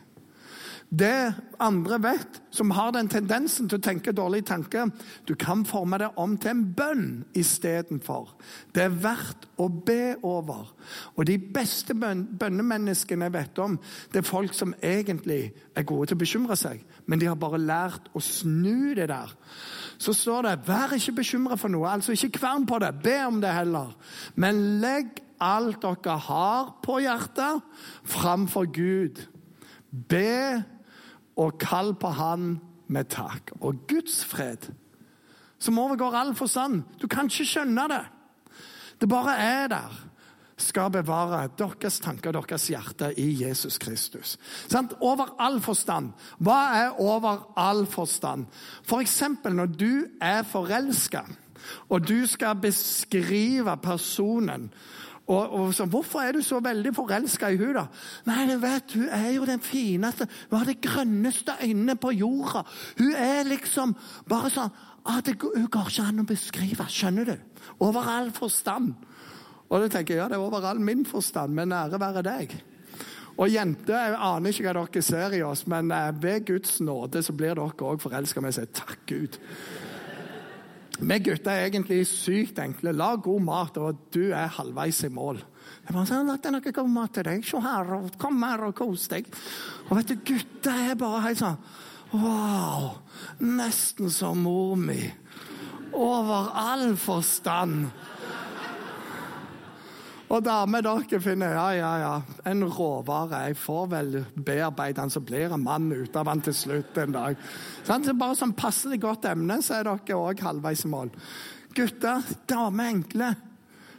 Det 0.89 1.33
andre 1.59 1.97
vet, 2.03 2.41
som 2.53 2.69
har 2.71 2.91
den 2.93 3.07
tendensen 3.09 3.67
til 3.67 3.79
å 3.79 3.83
tenke 3.83 4.13
dårlige 4.13 4.45
tanker 4.51 4.91
Du 5.27 5.33
kan 5.35 5.65
forme 5.65 5.97
det 5.97 6.11
om 6.15 6.37
til 6.37 6.51
en 6.51 6.63
bønn 6.77 7.07
istedenfor. 7.33 8.35
Det 8.75 8.83
er 8.83 8.93
verdt 8.93 9.47
å 9.57 9.67
be 9.67 10.15
over. 10.23 10.69
Og 11.17 11.25
de 11.25 11.39
beste 11.39 11.95
bønnemenneskene 11.95 13.25
jeg 13.25 13.33
vet 13.33 13.59
om, 13.59 13.79
det 14.13 14.21
er 14.21 14.29
folk 14.29 14.53
som 14.53 14.75
egentlig 14.83 15.55
er 15.75 15.87
gode 15.87 16.11
til 16.11 16.19
å 16.19 16.21
bekymre 16.21 16.55
seg, 16.59 16.85
men 17.07 17.19
de 17.19 17.31
har 17.31 17.39
bare 17.39 17.59
lært 17.59 18.11
å 18.13 18.21
snu 18.21 18.93
det 18.95 19.09
der. 19.09 19.33
Så 19.97 20.13
står 20.13 20.41
det 20.41 20.67
'vær 20.67 20.93
ikke 20.93 21.15
bekymra 21.15 21.55
for 21.57 21.67
noe', 21.67 21.89
altså 21.89 22.11
ikke 22.11 22.39
kvern 22.39 22.65
på 22.65 22.79
det, 22.79 23.01
be 23.03 23.25
om 23.25 23.41
det 23.41 23.53
heller. 23.53 23.95
Men 24.35 24.81
legg 24.81 25.21
alt 25.41 25.81
dere 25.81 26.17
har 26.17 26.75
på 26.83 26.99
hjertet, 26.99 27.61
framfor 28.03 28.65
Gud. 28.71 29.27
Be 30.09 30.63
og 31.37 31.59
kall 31.59 31.93
på 31.99 32.11
Han 32.15 32.55
med 32.87 33.09
takk. 33.11 33.53
Og 33.61 33.85
Guds 33.89 34.23
fred, 34.25 34.71
som 35.59 35.79
overgår 35.79 36.15
all 36.15 36.35
forstand 36.35 36.83
Du 37.01 37.07
kan 37.07 37.29
ikke 37.31 37.47
skjønne 37.47 37.87
det. 37.89 38.03
Det 39.01 39.09
bare 39.09 39.37
er 39.37 39.67
der. 39.67 39.95
Skal 40.57 40.91
bevare 40.91 41.49
deres 41.59 41.99
tanker 41.99 42.31
og 42.31 42.47
deres 42.47 42.67
hjerte 42.71 43.09
i 43.19 43.43
Jesus 43.43 43.77
Kristus. 43.77 44.37
Sant? 44.71 44.93
Over 45.01 45.35
all 45.39 45.59
forstand. 45.61 46.13
Hva 46.39 46.59
er 46.79 47.01
over 47.03 47.51
all 47.59 47.83
forstand? 47.85 48.45
For 48.87 49.49
når 49.49 49.65
du 49.65 50.05
er 50.21 50.43
forelska, 50.43 51.25
og 51.89 52.07
du 52.07 52.25
skal 52.27 52.55
beskrive 52.61 53.77
personen 53.83 54.69
og, 55.27 55.53
og 55.53 55.73
så, 55.73 55.85
'Hvorfor 55.85 56.19
er 56.21 56.31
du 56.31 56.41
så 56.41 56.59
veldig 56.59 56.95
forelska 56.95 57.47
i 57.47 57.57
hun 57.57 57.73
da? 57.73 57.85
Nei, 58.25 58.45
du 58.53 58.59
vet, 58.61 58.93
Hun 58.93 59.07
er 59.09 59.31
jo 59.31 59.45
den 59.45 59.59
fineste. 59.59 60.27
Hun 60.49 60.59
har 60.59 60.65
de 60.65 60.75
grønneste 60.75 61.51
øynene 61.63 61.95
på 61.95 62.11
jorda. 62.11 62.61
Hun 62.97 63.13
er 63.15 63.43
liksom 63.43 63.95
bare 64.29 64.49
sånn 64.49 64.69
ah, 65.05 65.21
det, 65.25 65.41
Hun 65.41 65.67
går 65.67 65.89
ikke 65.89 66.07
an 66.07 66.19
å 66.19 66.27
beskrive. 66.29 66.85
Skjønner 66.89 67.25
du? 67.25 67.35
Over 67.79 68.01
all 68.01 68.31
forstand. 68.31 68.93
Og 69.69 69.81
da 69.81 69.87
tenker 69.87 70.13
jeg, 70.13 70.21
ja, 70.21 70.27
det 70.29 70.37
er 70.37 70.45
over 70.45 70.61
all 70.61 70.79
min 70.79 71.05
forstand, 71.05 71.53
men 71.53 71.73
ære 71.73 71.99
være 71.99 72.21
deg. 72.21 72.53
Og 73.37 73.49
jenter, 73.49 73.97
jeg 73.97 74.15
aner 74.15 74.53
ikke 74.53 74.69
hva 74.69 74.85
dere 74.85 75.01
ser 75.03 75.33
i 75.35 75.41
oss, 75.43 75.65
men 75.67 75.91
eh, 75.91 76.11
ved 76.21 76.45
Guds 76.45 76.77
nåde 76.79 77.23
så 77.25 77.33
blir 77.33 77.57
dere 77.57 77.89
òg 77.89 77.99
forelska. 77.99 78.41
med 78.41 78.53
sier 78.53 78.69
takk, 78.71 78.99
Gud. 79.09 79.39
Vi 80.95 81.17
gutter 81.19 81.51
er 81.51 81.65
egentlig 81.67 82.05
sykt 82.07 82.59
enkle. 82.63 82.93
Lag 82.95 83.23
god 83.25 83.43
mat, 83.43 83.77
og 83.77 84.05
du 84.15 84.29
er 84.31 84.51
halvveis 84.55 85.01
i 85.03 85.11
mål. 85.11 85.41
Jeg 85.85 85.95
bare 85.95 86.07
sånn, 86.09 86.29
Lagt 86.29 86.47
noe 86.53 86.75
god 86.77 86.91
mat 86.91 87.15
til 87.17 87.27
deg. 87.27 87.43
Se 87.45 87.59
her, 87.61 87.91
og 87.97 88.15
kom 88.21 88.39
her 88.45 88.63
og 88.69 88.75
kos 88.77 89.09
deg. 89.11 89.27
Og 89.89 89.99
vet 89.99 90.13
du, 90.13 90.15
gutter 90.31 90.91
er 90.91 90.99
bare 90.99 91.25
helt 91.27 91.41
sånn 91.41 91.59
Wow! 92.15 93.01
Nesten 93.43 94.11
som 94.13 94.45
mor 94.45 94.75
mi. 94.79 95.01
Over 95.91 96.51
all 96.55 96.93
forstand. 96.99 97.89
Og 100.25 100.41
damer, 100.41 100.81
dere 100.81 101.19
finner 101.21 101.53
ja, 101.53 101.65
ja, 101.77 101.91
ja, 102.01 102.13
en 102.49 102.63
råvare. 102.65 103.43
Jeg 103.49 103.57
får 103.61 103.83
vel 103.91 104.15
bearbeide 104.33 104.97
den, 104.97 105.13
så 105.13 105.21
blir 105.21 105.53
en 105.53 105.61
mann 105.61 105.91
ut 105.93 106.17
av 106.17 106.25
den 106.31 106.41
til 106.47 106.55
slutt 106.57 106.97
en 106.97 107.13
dag. 107.13 107.37
Sånn, 107.85 108.07
så 108.07 108.15
bare 108.17 108.37
sånn 108.39 108.55
passelig 108.57 108.99
godt 109.03 109.27
emne, 109.29 109.59
så 109.61 109.77
er 109.77 109.85
dere 109.85 110.17
òg 110.17 110.41
halvveis 110.47 110.85
i 110.87 110.89
mål. 110.89 111.13
Gutter, 111.77 112.25
damer 112.49 112.89
enkle. 112.95 113.29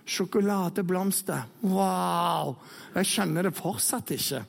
Sjokoladeblomster. 0.06 1.46
Wow! 1.66 2.56
Jeg 2.94 3.10
skjønner 3.10 3.46
det 3.46 3.56
fortsatt 3.58 4.10
ikke. 4.14 4.42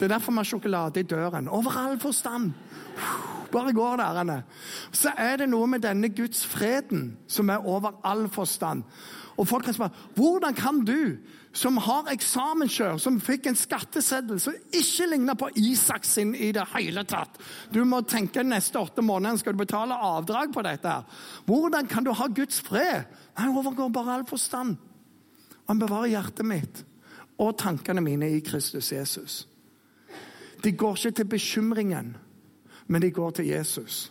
Det 0.00 0.06
er 0.06 0.14
derfor 0.14 0.32
vi 0.32 0.40
har 0.40 0.48
sjokolade 0.48 1.02
i 1.02 1.08
døren. 1.08 1.48
Over 1.52 1.76
all 1.76 2.00
forstand. 2.00 2.54
Bare 3.50 3.72
går 3.72 3.96
der. 3.96 4.20
Anne. 4.20 4.42
Så 4.92 5.12
er 5.18 5.40
det 5.40 5.48
noe 5.50 5.66
med 5.66 5.82
denne 5.82 6.08
Guds 6.14 6.44
freden 6.46 7.16
som 7.28 7.50
er 7.50 7.66
over 7.66 7.98
all 8.06 8.28
forstand. 8.30 8.84
Og 9.40 9.48
folk 9.48 9.64
kan 9.64 9.74
spørre 9.74 10.08
hvordan 10.14 10.54
kan 10.54 10.82
du, 10.84 11.16
som 11.52 11.80
har 11.82 12.10
eksamenskjør, 12.12 12.98
som 13.02 13.16
fikk 13.22 13.48
en 13.50 13.58
skatteseddel 13.58 14.38
som 14.38 14.54
ikke 14.70 15.08
ligner 15.10 15.34
på 15.34 15.48
Isak 15.58 16.04
sin 16.06 16.34
i 16.34 16.52
det 16.54 16.62
hele 16.76 17.02
tatt 17.08 17.40
Du 17.74 17.80
må 17.84 18.02
tenke 18.06 18.44
neste 18.46 18.78
åtte 18.78 19.02
måneder 19.02 19.40
skal 19.40 19.56
du 19.56 19.64
betale 19.64 19.96
avdrag 19.96 20.52
på 20.54 20.62
dette. 20.62 20.88
her. 20.88 21.02
Hvordan 21.46 21.86
kan 21.86 22.04
du 22.04 22.12
ha 22.12 22.26
Guds 22.26 22.60
fred? 22.60 23.08
Han 23.34 23.56
overgår 23.56 23.88
bare 23.88 24.14
all 24.14 24.26
forstand. 24.26 24.76
Han 25.66 25.78
bevarer 25.78 26.12
hjertet 26.14 26.46
mitt 26.46 26.84
og 27.40 27.56
tankene 27.58 28.00
mine 28.04 28.28
i 28.30 28.40
Kristus 28.40 28.92
Jesus. 28.92 29.46
De 30.62 30.72
går 30.72 30.96
ikke 30.96 31.10
til 31.10 31.24
bekymringen, 31.24 32.16
men 32.90 33.02
de 33.02 33.12
går 33.14 33.38
til 33.38 33.52
Jesus. 33.52 34.08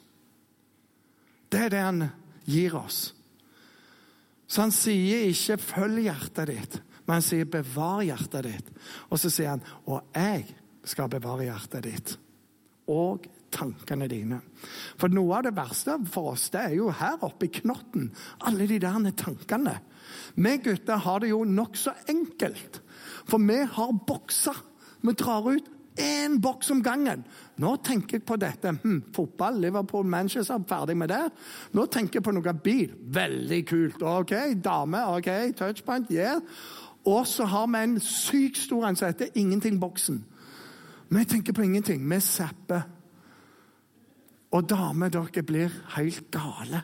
Det 1.51 1.65
er 1.65 1.73
det 1.73 1.81
han 1.83 2.03
gir 2.47 2.77
oss. 2.79 3.09
Så 4.49 4.63
han 4.63 4.71
sier 4.73 5.27
ikke 5.29 5.57
'følg 5.57 6.07
hjertet 6.07 6.47
ditt', 6.47 6.81
Men 7.05 7.13
han 7.13 7.21
sier 7.21 7.45
'bevar 7.45 8.03
hjertet 8.05 8.45
ditt'. 8.45 8.71
Og 9.09 9.19
så 9.19 9.29
sier 9.29 9.49
han 9.49 9.63
'og 9.85 10.03
jeg 10.15 10.55
skal 10.83 11.09
bevare 11.09 11.43
hjertet 11.43 11.85
ditt'. 11.85 12.17
Og 12.87 13.25
tankene 13.51 14.07
dine. 14.07 14.41
For 14.97 15.07
noe 15.07 15.37
av 15.37 15.43
det 15.43 15.55
verste 15.55 15.97
for 16.05 16.31
oss, 16.31 16.49
det 16.49 16.61
er 16.61 16.75
jo 16.77 16.89
her 16.89 17.17
oppe 17.21 17.45
i 17.45 17.53
knotten. 17.59 18.11
Alle 18.41 18.67
de 18.67 18.79
der 18.79 19.11
tankene. 19.11 19.79
Vi 20.35 20.57
gutter 20.57 20.97
har 20.97 21.19
det 21.19 21.29
jo 21.29 21.43
nokså 21.43 21.91
enkelt. 22.07 22.81
For 23.25 23.37
vi 23.37 23.65
har 23.65 24.05
bokser. 24.07 24.55
Vi 25.01 25.13
drar 25.13 25.51
ut 25.51 25.69
én 25.99 26.39
boks 26.41 26.71
om 26.71 26.83
gangen. 26.83 27.25
Nå 27.59 27.75
tenker 27.83 28.17
jeg 28.17 28.25
på 28.27 28.37
dette. 28.39 28.71
Hm, 28.83 29.01
fotball, 29.15 29.59
Liverpool, 29.61 30.05
Manchester, 30.07 30.61
ferdig 30.67 30.95
med 30.97 31.11
det. 31.11 31.25
Nå 31.75 31.85
tenker 31.91 32.19
jeg 32.19 32.23
på 32.23 32.33
noe 32.35 32.53
bil. 32.63 32.93
Veldig 33.19 33.59
kult. 33.67 34.03
OK, 34.03 34.35
dame, 34.63 35.01
OK, 35.17 35.29
touchpoint, 35.59 36.11
yeah. 36.13 36.39
Og 37.05 37.27
så 37.27 37.45
har 37.45 37.67
vi 37.67 37.83
en 37.83 37.99
sykt 37.99 38.57
stor 38.57 38.87
en 38.87 38.95
som 38.95 39.09
heter 39.11 39.35
Ingenting-boksen. 39.35 40.23
Vi 41.09 41.25
tenker 41.25 41.53
på 41.53 41.61
ingenting. 41.61 42.09
Vi 42.09 42.19
zapper. 42.19 42.81
Og 44.51 44.69
damer, 44.69 45.09
dere 45.09 45.43
blir 45.43 45.73
helt 45.95 46.31
gale. 46.31 46.83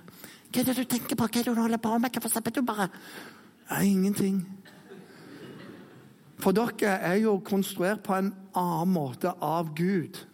Hva 0.52 0.62
er 0.62 0.68
det 0.70 0.76
du 0.78 0.84
tenker 0.90 1.16
på? 1.16 1.28
Hva 1.28 1.40
er 1.40 1.44
det 1.44 1.56
du 1.56 1.62
holder 1.62 1.82
på 1.82 1.98
med? 1.98 2.12
Hvorfor 2.12 2.30
zapper 2.30 2.52
du 2.52 2.62
bare? 2.66 2.90
Ja, 3.70 3.80
ingenting. 3.82 4.44
For 6.40 6.52
dere 6.52 6.98
er 7.00 7.20
jo 7.24 7.40
konstruert 7.40 8.04
på 8.04 8.18
en 8.18 8.34
annen 8.56 8.94
måte 8.94 9.34
av 9.42 9.76
Gud. 9.76 10.26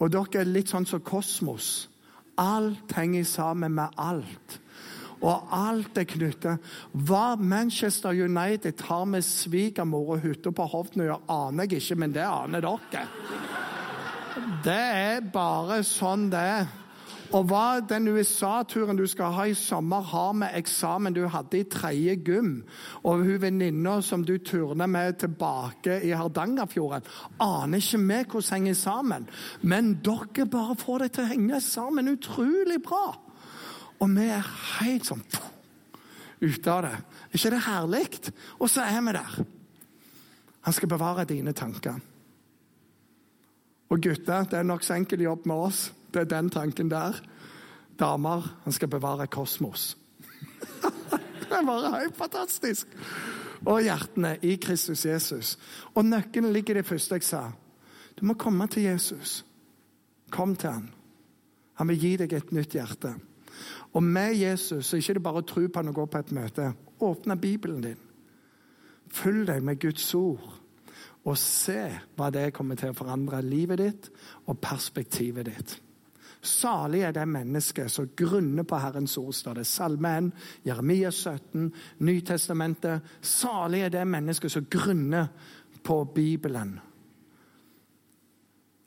Og 0.00 0.12
dere 0.12 0.42
er 0.42 0.48
litt 0.50 0.72
sånn 0.72 0.86
som 0.88 1.02
kosmos. 1.04 1.88
Alt 2.36 2.92
henger 2.96 3.24
sammen 3.24 3.76
med 3.78 3.96
alt. 3.96 4.58
Og 5.24 5.52
alt 5.56 5.96
er 5.96 6.08
knyttet. 6.08 6.72
Hva 7.08 7.36
Manchester 7.40 8.12
United 8.12 8.82
har 8.88 9.06
med 9.08 9.24
svigermor 9.24 10.16
og 10.16 10.26
hytta 10.26 10.52
på 10.52 10.66
Hovden 10.68 11.06
å 11.06 11.08
gjøre, 11.08 11.22
aner 11.32 11.70
jeg 11.70 11.80
ikke, 11.80 12.00
men 12.02 12.12
det 12.12 12.26
aner 12.28 12.66
dere. 12.66 13.06
Det 14.66 14.82
er 15.00 15.30
bare 15.32 15.80
sånn 15.86 16.28
det 16.32 16.42
er. 16.58 16.68
Og 17.34 17.46
hva 17.50 17.80
den 17.82 18.06
USA-turen 18.12 18.98
du 18.98 19.06
skal 19.10 19.32
ha 19.34 19.46
i 19.48 19.54
sommer, 19.58 20.04
har 20.12 20.34
med 20.38 20.54
eksamen 20.54 21.14
du 21.16 21.24
hadde 21.30 21.58
i 21.58 21.66
tredje 21.70 22.14
gym, 22.26 22.52
og 23.02 23.24
hun 23.24 23.40
venninna 23.42 23.96
som 24.04 24.24
du 24.24 24.36
turner 24.38 24.86
med 24.90 25.18
tilbake 25.22 25.98
i 26.06 26.12
Hardangerfjorden, 26.14 27.08
aner 27.42 27.82
ikke 27.82 28.02
vi 28.04 28.20
hvordan 28.22 28.52
henger 28.52 28.78
sammen. 28.78 29.28
Men 29.62 29.94
dere 30.04 30.46
bare 30.50 30.78
får 30.78 31.04
det 31.04 31.12
til 31.16 31.26
å 31.26 31.32
henge 31.32 31.60
sammen 31.64 32.12
utrolig 32.14 32.78
bra. 32.84 33.04
Og 33.96 34.10
vi 34.12 34.30
er 34.30 34.54
helt 34.78 35.08
sånn 35.08 35.24
ute 36.40 36.72
av 36.72 36.82
det. 36.84 36.96
Er 37.30 37.38
ikke 37.38 37.54
det 37.54 37.62
herlig? 37.66 38.08
Og 38.60 38.70
så 38.70 38.84
er 38.84 39.00
vi 39.00 39.16
der. 39.16 39.38
Han 40.66 40.74
skal 40.74 40.90
bevare 40.90 41.24
dine 41.24 41.54
tanker. 41.56 41.96
Og 43.88 44.02
gutter, 44.02 44.48
det 44.50 44.58
er 44.58 44.66
nokså 44.66 44.96
enkel 44.96 45.22
jobb 45.22 45.46
med 45.46 45.68
oss. 45.68 45.86
Det 46.16 46.22
er 46.22 46.32
den 46.32 46.48
tanken 46.50 46.88
der. 46.88 47.18
Damer, 48.00 48.56
han 48.64 48.72
skal 48.72 48.88
bevare 48.88 49.26
kosmos. 49.26 49.98
det 51.40 51.52
er 51.52 51.66
bare 51.66 52.00
helt 52.00 52.16
fantastisk. 52.16 52.88
Og 53.66 53.82
hjertene 53.84 54.38
i 54.40 54.54
Kristus 54.56 55.04
Jesus. 55.04 55.58
Og 55.94 56.04
nøkkelen 56.08 56.52
ligger 56.56 56.74
i 56.74 56.80
det 56.80 56.88
første 56.88 57.18
jeg 57.18 57.28
sa. 57.28 57.42
Du 58.16 58.24
må 58.24 58.34
komme 58.40 58.66
til 58.66 58.88
Jesus. 58.88 59.44
Kom 60.32 60.56
til 60.56 60.70
han. 60.70 60.90
Han 61.76 61.92
vil 61.92 62.00
gi 62.00 62.16
deg 62.16 62.32
et 62.32 62.52
nytt 62.56 62.72
hjerte. 62.72 63.12
Og 63.92 64.02
med 64.02 64.40
Jesus 64.40 64.86
så 64.86 64.96
er 64.96 65.00
det 65.00 65.16
ikke 65.18 65.28
bare 65.28 65.44
å 65.44 65.48
tro 65.52 65.68
på 65.68 65.82
han 65.82 65.92
og 65.92 66.00
gå 66.00 66.06
på 66.06 66.24
et 66.24 66.32
møte. 66.32 66.72
Åpne 67.00 67.36
Bibelen 67.36 67.82
din. 67.84 68.00
Følg 69.12 69.44
deg 69.52 69.64
med 69.64 69.84
Guds 69.84 70.14
ord 70.16 70.62
og 71.26 71.34
se 71.38 71.80
hva 72.16 72.30
det 72.30 72.52
kommer 72.54 72.78
til 72.78 72.92
å 72.92 72.96
forandre 72.96 73.42
livet 73.44 73.82
ditt 73.82 74.08
og 74.46 74.60
perspektivet 74.62 75.50
ditt. 75.50 75.82
Salig 76.46 77.02
er 77.04 77.14
det 77.16 77.26
mennesket 77.28 77.92
som 77.92 78.08
grunner 78.16 78.66
på 78.68 78.78
Herrens 78.80 79.16
ord, 79.18 79.34
står 79.34 79.60
det. 79.60 79.66
Salme 79.68 80.12
1, 80.18 80.32
Jeremia 80.68 81.10
17, 81.10 81.70
Nytestamentet. 82.06 83.14
Salig 83.20 83.84
er 83.86 83.94
det 83.94 84.06
mennesket 84.08 84.52
som 84.52 84.66
grunner 84.70 85.28
på 85.86 86.00
Bibelen. 86.14 86.76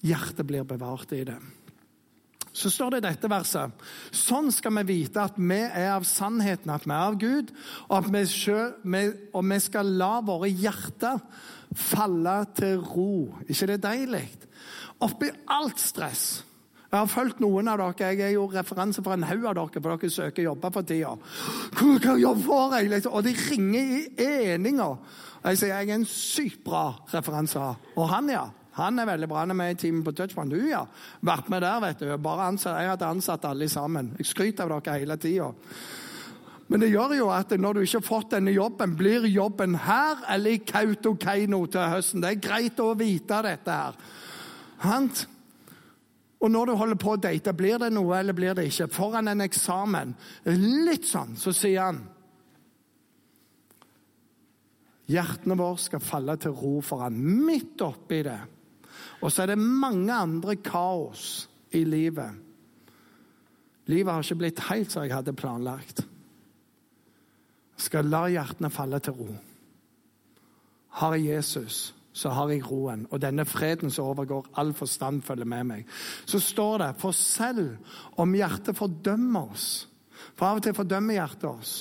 Hjertet 0.06 0.48
blir 0.48 0.64
bevart 0.64 1.12
i 1.14 1.24
det. 1.28 1.38
Så 2.52 2.72
står 2.74 2.92
det 2.92 3.00
i 3.00 3.06
dette 3.06 3.30
verset 3.30 3.84
Sånn 4.16 4.50
skal 4.52 4.74
vi 4.80 4.86
vite 4.90 5.22
at 5.22 5.38
vi 5.38 5.60
er 5.60 5.94
av 5.94 6.08
sannheten, 6.08 6.72
at 6.74 6.88
vi 6.88 6.96
er 6.96 7.06
av 7.12 7.18
Gud, 7.22 7.54
og, 7.88 7.96
at 8.00 8.10
vi, 8.14 8.24
selv, 8.32 8.90
og 9.34 9.46
vi 9.52 9.60
skal 9.64 9.96
la 10.00 10.16
våre 10.26 10.50
hjerter 10.50 11.22
falle 11.76 12.36
til 12.58 12.80
ro. 12.82 13.36
ikke 13.48 13.68
det 13.70 13.82
deilig? 13.84 14.28
Oppi 15.06 15.30
alt 15.54 15.80
stress. 15.80 16.42
Jeg 16.90 16.98
har 16.98 17.10
fulgt 17.10 17.42
noen 17.44 17.68
av 17.70 17.78
dere. 17.78 18.12
Jeg 18.16 18.22
er 18.26 18.32
jo 18.34 18.48
referanse 18.50 19.04
for 19.06 19.14
en 19.14 19.26
haug 19.30 19.44
av 19.46 19.58
dere, 19.60 19.82
for 19.82 19.94
dere 19.94 20.10
søker 20.10 20.48
jobber 20.48 20.72
for 20.74 20.88
tida. 20.90 21.12
Kan 21.78 22.00
jeg 22.02 22.24
jobbe 22.24 22.46
for? 22.48 22.74
deg? 22.74 23.06
Og 23.12 23.26
de 23.28 23.36
ringer 23.38 23.92
i 24.18 24.30
eninger. 24.56 24.96
Jeg 25.44 25.60
sier 25.62 25.76
jeg 25.76 25.90
er 25.92 26.00
en 26.00 26.10
sykt 26.10 26.64
bra 26.66 26.88
referanse. 27.14 27.62
Og 27.96 28.10
han, 28.10 28.34
ja. 28.34 28.48
Han 28.80 29.00
er 29.00 29.08
veldig 29.12 29.30
bra. 29.30 29.44
Han 29.44 29.54
er 29.54 29.60
med 29.60 29.76
i 29.76 29.80
teamet 29.84 30.08
på 30.08 30.16
Touchpoint. 30.18 30.52
Du, 30.52 30.60
ja. 30.66 30.82
Vært 31.22 31.54
med 31.54 31.62
der, 31.62 31.80
vet 31.84 32.02
du. 32.02 32.10
Bare 32.26 32.50
ansatt, 32.50 32.82
jeg 32.82 32.94
hadde 32.96 33.14
ansatt 33.14 33.46
alle 33.46 33.70
sammen. 33.70 34.14
Jeg 34.18 34.32
skryter 34.32 34.66
av 34.66 34.80
dere 34.80 35.00
hele 35.04 35.18
tida. 35.22 35.54
Men 36.70 36.84
det 36.84 36.92
gjør 36.92 37.16
jo 37.18 37.32
at 37.34 37.54
når 37.58 37.78
du 37.78 37.82
ikke 37.84 37.98
har 37.98 38.06
fått 38.06 38.34
denne 38.36 38.54
jobben, 38.54 38.92
blir 38.98 39.26
jobben 39.30 39.78
her 39.86 40.22
eller 40.30 40.58
i 40.58 40.62
Kautokeino 40.62 41.64
til 41.70 41.94
høsten. 41.94 42.22
Det 42.22 42.34
er 42.34 42.44
greit 42.44 42.82
å 42.82 42.94
vite 42.98 43.42
dette 43.46 43.78
her. 43.78 43.98
Hant? 44.86 45.28
Og 46.40 46.52
når 46.52 46.70
du 46.70 46.76
holder 46.80 47.00
på 47.00 47.14
å 47.14 47.20
date, 47.20 47.54
blir 47.54 47.80
det 47.82 47.90
noe 47.92 48.20
eller 48.20 48.36
blir 48.36 48.56
det 48.56 48.70
ikke? 48.70 48.88
Foran 48.94 49.28
en 49.28 49.44
eksamen, 49.44 50.14
litt 50.88 51.08
sånn, 51.10 51.36
så 51.40 51.54
sier 51.56 51.90
han 51.90 52.06
Hjertene 55.10 55.56
våre 55.58 55.82
skal 55.82 56.04
falle 56.06 56.36
til 56.38 56.54
ro 56.54 56.76
for 56.86 57.02
han, 57.02 57.16
midt 57.18 57.82
oppi 57.82 58.20
det. 58.28 58.38
Og 59.26 59.32
så 59.34 59.42
er 59.42 59.56
det 59.56 59.56
mange 59.58 60.14
andre 60.14 60.54
kaos 60.62 61.24
i 61.74 61.82
livet. 61.82 62.38
Livet 63.90 64.14
har 64.14 64.22
ikke 64.22 64.38
blitt 64.44 64.62
helt 64.68 64.94
som 64.94 65.08
jeg 65.08 65.16
hadde 65.16 65.34
planlagt 65.34 66.04
skal 67.80 68.10
la 68.12 68.26
hjertene 68.32 68.72
falle 68.72 69.00
til 69.04 69.16
ro. 69.16 69.30
Har 71.00 71.16
Jesus, 71.16 71.94
så 72.14 72.32
har 72.34 72.50
jeg 72.50 72.66
roen. 72.66 73.06
Og 73.12 73.22
denne 73.22 73.46
freden 73.46 73.92
som 73.94 74.10
overgår 74.12 74.50
all 74.58 74.74
forstand, 74.74 75.22
følger 75.24 75.46
med 75.46 75.64
meg. 75.70 75.86
Så 76.26 76.40
står 76.40 76.78
det 76.84 76.90
For 77.02 77.16
selv 77.16 77.78
om 78.18 78.34
hjertet 78.36 78.78
fordømmer 78.78 79.54
oss 79.54 79.88
For 80.36 80.50
av 80.50 80.60
og 80.60 80.64
til 80.64 80.76
fordømmer 80.76 81.20
hjertet 81.20 81.50
oss. 81.50 81.74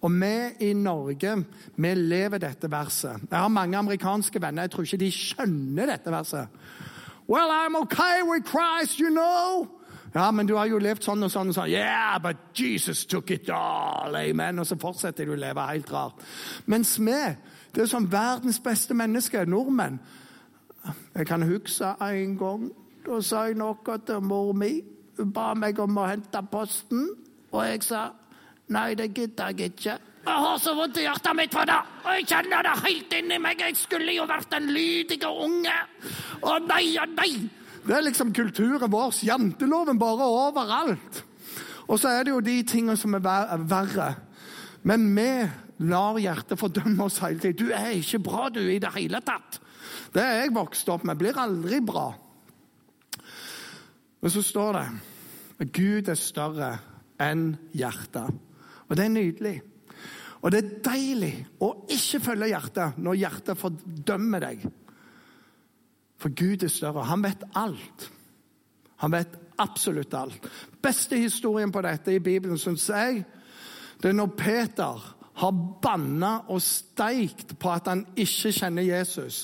Og 0.00 0.10
vi 0.12 0.68
i 0.68 0.72
Norge 0.72 1.32
vi 1.76 1.94
lever 1.94 2.38
dette 2.38 2.70
verset. 2.70 3.26
Jeg 3.30 3.38
har 3.38 3.48
mange 3.48 3.78
amerikanske 3.78 4.42
venner. 4.42 4.62
Jeg 4.62 4.70
tror 4.70 4.86
ikke 4.86 5.04
de 5.04 5.10
skjønner 5.12 5.90
dette 5.92 6.12
verset. 6.12 6.48
Well, 7.28 7.50
I'm 7.50 7.76
okay 7.82 8.22
with 8.22 8.46
Christ, 8.46 9.00
you 9.00 9.10
know. 9.10 9.66
Ja, 10.14 10.30
men 10.30 10.46
du 10.46 10.54
har 10.56 10.68
jo 10.70 10.78
levd 10.80 11.04
sånn 11.04 11.26
og 11.26 11.32
sånn 11.32 11.50
og 11.50 11.56
sånn. 11.58 11.68
Yeah, 11.68 12.16
but 12.22 12.38
Jesus 12.56 13.04
took 13.04 13.30
it 13.34 13.50
all. 13.52 14.16
Amen. 14.16 14.62
Og 14.62 14.68
så 14.68 14.78
fortsetter 14.80 15.26
du 15.26 15.34
å 15.34 15.40
leve 15.40 15.66
helt 15.68 15.90
rart. 15.92 16.22
Mens 16.70 16.94
vi, 16.96 17.18
det 17.76 17.82
er 17.84 17.90
som 17.90 18.08
verdens 18.08 18.56
beste 18.64 18.94
mennesker, 18.96 19.44
nordmenn 19.44 19.98
Jeg 21.14 21.26
kan 21.26 21.42
huske 21.42 21.92
en 22.00 22.36
gang 22.40 22.70
da 23.06 23.20
sa 23.22 23.44
jeg 23.46 23.54
noe 23.58 23.98
til 24.06 24.22
mor 24.24 24.52
mi. 24.56 24.80
Hun 25.18 25.32
ba 25.32 25.52
meg 25.54 25.78
om 25.78 25.98
å 26.00 26.06
hente 26.08 26.40
posten, 26.50 27.04
og 27.52 27.60
jeg 27.62 27.84
sa 27.86 28.08
nei, 28.74 28.94
det 28.98 29.12
gidder 29.14 29.52
jeg 29.54 29.70
ikke. 29.76 29.94
Jeg 30.26 30.40
har 30.42 30.56
så 30.58 30.72
vondt 30.74 30.98
i 30.98 31.04
hjertet 31.04 31.36
mitt 31.38 31.54
for 31.54 31.68
det, 31.68 31.76
og 32.02 32.16
jeg 32.16 32.26
kjenner 32.32 32.66
det 32.66 32.72
helt 32.82 33.14
inni 33.20 33.38
meg. 33.38 33.62
Jeg 33.62 33.78
skulle 33.78 34.16
jo 34.16 34.26
vært 34.26 34.56
en 34.58 34.66
lydig 34.74 35.20
unge. 35.28 35.76
Å 36.42 36.56
nei, 36.66 36.96
å 36.98 37.06
nei. 37.12 37.30
Det 37.86 37.94
er 37.94 38.02
liksom 38.08 38.32
kulturen 38.34 38.90
vår. 38.90 39.20
Janteloven 39.22 40.00
bare 40.02 40.26
overalt. 40.26 41.22
Og 41.86 42.00
så 42.02 42.10
er 42.10 42.26
det 42.26 42.34
jo 42.34 42.42
de 42.42 42.56
tingene 42.66 42.98
som 42.98 43.14
er 43.14 43.22
verre. 43.22 44.08
Men 44.82 45.06
vi 45.14 45.30
lar 45.84 46.18
hjertet 46.20 46.58
fordømme 46.60 47.04
oss 47.04 47.18
hele 47.24 47.40
tiden. 47.40 47.58
Du 47.58 47.72
er 47.74 47.96
ikke 47.98 48.22
bra, 48.24 48.48
du, 48.52 48.62
i 48.64 48.80
det 48.82 48.92
hele 48.96 49.20
tatt. 49.24 49.60
Det 50.14 50.22
er 50.22 50.40
jeg 50.42 50.54
vokst 50.56 50.88
opp 50.92 51.04
med. 51.04 51.18
Blir 51.20 51.38
aldri 51.40 51.80
bra. 51.84 52.08
Men 54.20 54.32
så 54.32 54.42
står 54.42 54.78
det 54.78 54.86
at 55.60 55.72
Gud 55.76 56.08
er 56.12 56.20
større 56.20 56.70
enn 57.22 57.50
hjertet. 57.76 58.32
Og 58.86 58.96
det 58.96 59.04
er 59.04 59.12
nydelig. 59.12 59.56
Og 60.42 60.52
det 60.52 60.60
er 60.60 60.74
deilig 60.84 61.32
å 61.64 61.72
ikke 61.92 62.22
følge 62.22 62.50
hjertet 62.52 63.00
når 63.02 63.20
hjertet 63.20 63.60
fordømmer 63.60 64.44
deg. 64.46 64.66
For 66.20 66.32
Gud 66.32 66.64
er 66.64 66.72
større. 66.72 67.06
Han 67.08 67.24
vet 67.24 67.44
alt. 67.58 68.08
Han 69.02 69.12
vet 69.12 69.36
absolutt 69.60 70.14
alt. 70.16 70.48
Beste 70.82 71.18
historien 71.20 71.72
på 71.72 71.82
dette 71.84 72.14
i 72.14 72.22
Bibelen, 72.22 72.58
syns 72.60 72.88
jeg, 72.88 73.24
det 74.00 74.10
er 74.12 74.16
når 74.16 74.32
Peter 74.36 75.04
har 75.36 75.52
banna 75.82 76.30
og 76.48 76.62
steikt 76.64 77.56
på 77.60 77.68
at 77.68 77.90
han 77.90 78.06
ikke 78.16 78.52
kjenner 78.56 78.86
Jesus. 78.86 79.42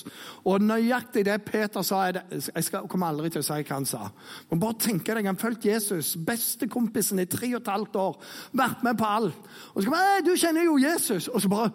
Og 0.49 0.63
nøyaktig 0.65 1.25
det 1.27 1.37
Peter 1.45 1.85
sa 1.85 2.11
det, 2.11 2.23
Jeg 2.55 2.63
skal, 2.63 2.87
kommer 2.89 3.11
aldri 3.13 3.29
til 3.29 3.43
å 3.43 3.45
si 3.45 3.59
hva 3.61 3.77
han 3.77 3.85
sa. 3.85 4.07
Men 4.49 4.59
bare 4.59 4.79
tenk 4.79 5.05
deg, 5.05 5.25
Han 5.25 5.37
fulgt 5.37 5.65
Jesus, 5.65 6.15
bestekompisen 6.17 7.19
i 7.19 7.25
tre 7.25 7.53
og 7.53 7.61
et 7.61 7.73
halvt 7.73 7.95
år, 7.95 8.21
vært 8.51 8.83
med 8.83 8.97
på 8.97 9.05
alt. 9.05 9.49
Og 9.73 9.83
så 9.83 9.89
kommer 9.89 10.25
du 10.25 10.35
kjenner 10.35 10.65
jo 10.65 10.77
Jesus! 10.81 11.27
Og 11.27 11.41
så 11.41 11.49
bare 11.49 11.71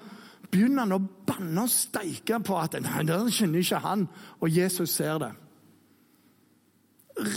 begynner 0.50 0.86
han 0.86 0.96
å 0.96 1.02
banne 1.28 1.62
og 1.62 1.70
steike 1.70 2.40
på 2.40 2.58
at 2.58 2.78
nei, 2.82 3.04
det 3.06 3.20
kjenner 3.36 3.62
ikke 3.62 3.84
han. 3.84 4.08
Og 4.40 4.50
Jesus 4.50 4.90
ser 4.90 5.18
det. 5.22 5.32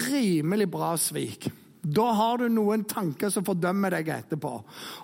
Rimelig 0.10 0.72
bra 0.72 0.96
svik. 0.98 1.52
Da 1.82 2.12
har 2.14 2.38
du 2.38 2.48
noen 2.54 2.84
tanker 2.86 3.32
som 3.34 3.46
fordømmer 3.46 3.96
deg 3.96 4.12
etterpå, 4.14 4.52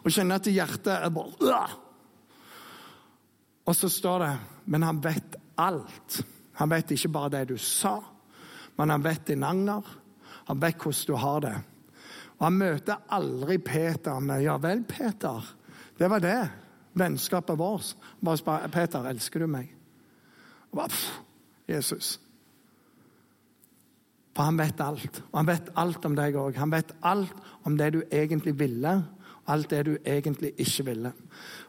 og 0.04 0.14
kjenner 0.14 0.38
at 0.38 0.50
hjertet 0.52 0.94
er 0.94 1.14
bare! 1.14 1.62
Og 3.68 3.76
så 3.76 3.90
står 3.92 4.20
det 4.24 4.34
Men 4.72 4.84
han 4.84 5.00
vet 5.04 5.36
alt. 5.60 6.22
Han 6.60 6.70
vet 6.70 6.92
ikke 6.92 7.12
bare 7.12 7.32
det 7.38 7.48
du 7.50 7.58
sa, 7.58 7.98
men 8.78 8.92
han 8.92 9.04
vet 9.04 9.26
din 9.30 9.44
anger. 9.44 9.86
Han 10.48 10.60
vet 10.60 10.78
hvordan 10.82 11.08
du 11.08 11.16
har 11.16 11.42
det. 11.46 11.56
Og 12.38 12.46
Han 12.46 12.58
møter 12.60 13.04
aldri 13.10 13.58
Peter 13.58 14.20
med 14.20 14.44
'Ja 14.44 14.58
vel, 14.58 14.84
Peter'. 14.84 15.54
Det 15.98 16.10
var 16.10 16.20
det. 16.20 16.50
Vennskapet 16.94 17.58
vårt. 17.58 17.96
Bare 18.24 18.38
spør 18.38 18.68
'Peter, 18.68 19.06
elsker 19.06 19.40
du 19.40 19.48
meg?' 19.48 19.74
Og 20.72 20.78
bare, 20.78 20.90
pff, 20.90 21.20
Jesus. 21.68 22.20
For 24.38 24.46
han 24.46 24.60
vet 24.60 24.82
alt. 24.86 25.24
Og 25.32 25.40
han 25.40 25.48
vet 25.50 25.70
alt 25.82 26.04
om 26.06 26.16
deg 26.18 26.36
òg. 26.38 26.58
Han 26.62 26.70
vet 26.70 26.92
alt 27.02 27.46
om 27.66 27.78
det 27.78 27.88
du 27.96 28.04
egentlig 28.14 28.54
ville, 28.60 28.92
og 29.48 29.54
alt 29.56 29.72
det 29.74 29.80
du 29.88 29.96
egentlig 29.98 30.52
ikke 30.62 30.86
ville. 30.92 31.12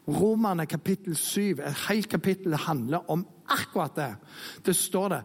Romerne 0.08 0.66
kapittel 0.68 1.16
7, 1.16 1.62
et 1.64 1.84
helt 1.88 2.08
kapittel 2.12 2.56
handler 2.66 3.08
om 3.08 3.24
akkurat 3.48 3.96
det. 3.96 4.10
Det 4.66 4.76
står 4.76 5.08
det 5.14 5.22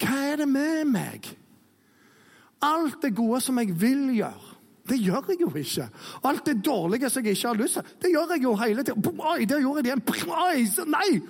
Hva 0.00 0.16
er 0.32 0.40
det 0.40 0.48
med 0.48 0.88
meg? 0.88 1.28
Alt 2.64 3.02
det 3.02 3.12
gode 3.16 3.42
som 3.44 3.58
jeg 3.60 3.76
vil 3.76 4.08
gjøre. 4.16 4.54
Det 4.88 4.96
gjør 5.02 5.28
jeg 5.28 5.40
jo 5.40 5.50
ikke. 5.52 5.88
Alt 6.24 6.46
det 6.46 6.62
dårlige 6.64 7.10
som 7.10 7.24
jeg 7.24 7.36
ikke 7.36 7.48
har 7.48 7.60
lyst 7.60 7.74
til, 7.74 7.94
det 8.02 8.10
gjør 8.14 8.32
jeg 8.32 8.42
jo 8.42 8.54
hele 8.56 8.84
tiden. 8.84 9.20
Oi, 9.20 9.44
der 9.44 9.60
gjorde 9.60 9.82
jeg 9.84 10.00
det 10.00 10.16
igjen. 10.16 10.88
Nei! 10.88 11.20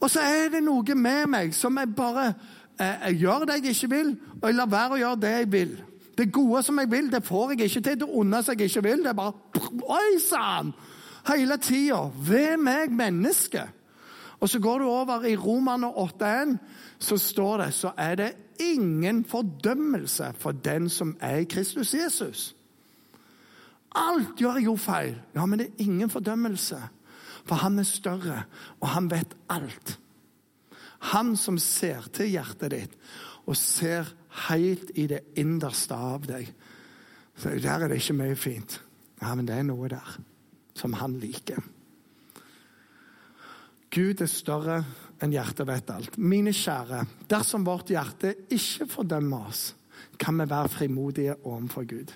Og 0.00 0.10
så 0.10 0.20
er 0.20 0.52
det 0.52 0.60
noe 0.62 0.94
med 0.94 1.30
meg 1.32 1.54
som 1.56 1.78
jeg 1.80 1.94
bare 1.96 2.34
jeg 2.78 3.18
gjør 3.20 3.44
det 3.46 3.58
jeg 3.60 3.74
ikke 3.74 3.90
vil, 3.90 4.16
og 4.40 4.48
jeg 4.48 4.56
lar 4.58 4.70
være 4.70 4.96
å 4.96 5.02
gjøre 5.02 5.20
det 5.22 5.30
jeg 5.30 5.52
vil. 5.52 5.76
Det 6.18 6.32
gode 6.32 6.62
som 6.62 6.78
jeg 6.78 6.90
vil, 6.90 7.10
det 7.12 7.24
får 7.26 7.54
jeg 7.54 7.68
ikke 7.68 7.80
til. 7.80 8.00
Det 8.00 8.08
onde 8.08 8.42
som 8.42 8.58
jeg 8.58 8.70
ikke 8.70 8.82
vil, 8.82 9.02
det 9.02 9.10
er 9.10 9.18
bare 9.18 9.32
Oi 9.82 10.18
sann! 10.22 10.74
Hele 11.24 11.56
tida. 11.56 12.02
Ved 12.28 12.56
meg, 12.60 12.92
menneske. 12.92 13.64
Og 14.40 14.48
så 14.48 14.60
går 14.60 14.78
du 14.78 14.84
over 14.84 15.24
i 15.24 15.36
Romerne 15.36 15.88
8,1, 15.88 16.56
så 16.98 17.16
står 17.16 17.62
det 17.62 17.74
så 17.74 17.92
er 17.96 18.14
det 18.14 18.32
ingen 18.60 19.24
fordømmelse 19.24 20.34
for 20.38 20.52
den 20.52 20.88
som 20.88 21.16
er 21.20 21.36
i 21.36 21.48
Kristus 21.48 21.94
Jesus. 21.94 22.56
Alt 23.94 24.36
gjør 24.36 24.58
jeg 24.58 24.66
jo 24.66 24.76
feil, 24.76 25.16
ja, 25.34 25.46
men 25.46 25.58
det 25.58 25.66
er 25.66 25.84
ingen 25.86 26.10
fordømmelse. 26.10 26.76
For 27.44 27.54
han 27.54 27.78
er 27.78 27.82
større, 27.88 28.42
og 28.80 28.88
han 28.88 29.10
vet 29.10 29.36
alt. 29.48 29.98
Han 31.12 31.34
som 31.36 31.58
ser 31.60 32.06
til 32.14 32.32
hjertet 32.32 32.72
ditt 32.72 32.98
og 33.44 33.56
ser 33.60 34.08
helt 34.48 34.92
i 34.96 35.06
det 35.10 35.20
innerste 35.40 35.96
av 35.96 36.24
deg. 36.28 36.48
Så 37.36 37.52
Der 37.60 37.84
er 37.84 37.88
det 37.88 38.00
ikke 38.00 38.16
mye 38.16 38.36
fint. 38.36 38.80
Ja, 39.20 39.34
men 39.34 39.46
det 39.46 39.58
er 39.58 39.66
noe 39.66 39.88
der 39.88 40.16
som 40.74 40.94
han 40.98 41.18
liker. 41.20 41.60
Gud 43.94 44.20
er 44.20 44.30
større 44.30 44.80
enn 45.22 45.34
hjertet 45.34 45.68
vet 45.68 45.90
alt. 45.90 46.16
Mine 46.18 46.50
kjære, 46.50 47.04
dersom 47.30 47.66
vårt 47.66 47.92
hjerte 47.94 48.32
ikke 48.50 48.88
fordømmer 48.90 49.50
oss, 49.52 49.74
kan 50.18 50.38
vi 50.40 50.48
være 50.50 50.68
frimodige 50.68 51.36
overfor 51.44 51.84
Gud. 51.86 52.12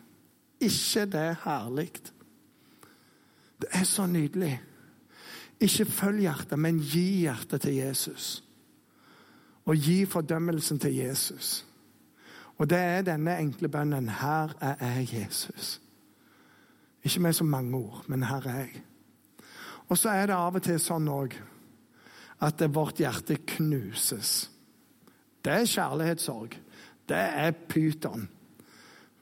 ikke 0.60 1.06
det 1.06 1.36
herlig? 1.44 1.92
Det 3.60 3.68
er 3.70 3.84
så 3.84 4.06
nydelig. 4.06 4.60
Ikke 5.60 5.84
følg 5.84 6.20
hjertet, 6.20 6.58
men 6.58 6.80
gi 6.80 7.20
hjertet 7.22 7.60
til 7.60 7.74
Jesus 7.74 8.47
og 9.68 9.76
gi 9.76 10.04
fordømmelsen 10.08 10.78
til 10.78 10.94
Jesus. 10.96 11.66
Og 12.58 12.70
det 12.70 12.78
er 12.78 13.02
denne 13.02 13.38
enkle 13.38 13.68
bønnen 13.68 14.08
'Her 14.08 14.48
er 14.60 14.76
jeg, 14.80 15.08
Jesus'. 15.14 15.80
Ikke 17.04 17.20
med 17.20 17.32
så 17.32 17.44
mange 17.44 17.76
ord, 17.76 18.04
men 18.06 18.22
'her 18.22 18.46
er 18.46 18.64
jeg'. 18.64 18.80
Og 19.88 19.98
så 19.98 20.08
er 20.08 20.26
det 20.26 20.34
av 20.34 20.54
og 20.54 20.62
til 20.62 20.78
sånn 20.78 21.08
òg 21.08 21.34
at 22.40 22.74
vårt 22.74 22.96
hjerte 22.96 23.36
knuses. 23.46 24.50
Det 25.44 25.52
er 25.52 25.64
kjærlighetssorg. 25.64 26.58
Det 27.08 27.16
er 27.16 27.50
pyton. 27.50 28.28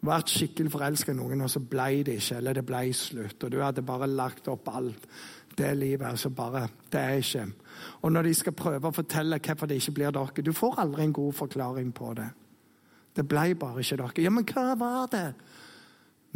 Vært 0.01 0.31
skikkelig 0.31 0.73
forelska 0.73 1.13
i 1.13 1.15
noen, 1.15 1.41
og 1.41 1.51
så 1.51 1.61
ble 1.61 2.03
det 2.03 2.09
ikke, 2.09 2.37
eller 2.37 2.53
det 2.53 2.67
ble 2.67 2.93
slutt. 2.93 3.45
Og 3.45 3.53
du 3.53 3.61
hadde 3.63 3.83
bare 3.83 4.07
lagt 4.07 4.49
opp 4.49 4.69
alt 4.69 5.07
det 5.59 5.77
livet 5.77 6.07
altså 6.07 6.31
bare 6.31 6.69
Det 6.93 7.01
er 7.01 7.21
ikke. 7.21 7.47
Og 8.03 8.13
når 8.13 8.23
de 8.23 8.35
skal 8.35 8.53
prøve 8.53 8.89
å 8.89 8.95
fortelle 8.95 9.39
hvorfor 9.39 9.67
det 9.67 9.81
ikke 9.81 9.93
blir 9.93 10.11
dere 10.11 10.43
Du 10.45 10.53
får 10.53 10.81
aldri 10.81 11.03
en 11.03 11.13
god 11.13 11.33
forklaring 11.33 11.95
på 11.95 12.15
det. 12.15 12.29
Det 13.17 13.29
ble 13.29 13.55
bare 13.55 13.81
ikke 13.81 13.97
dere. 13.97 14.23
Ja, 14.23 14.31
men 14.31 14.45
hva 14.45 14.75
var 14.77 15.07
det? 15.13 15.35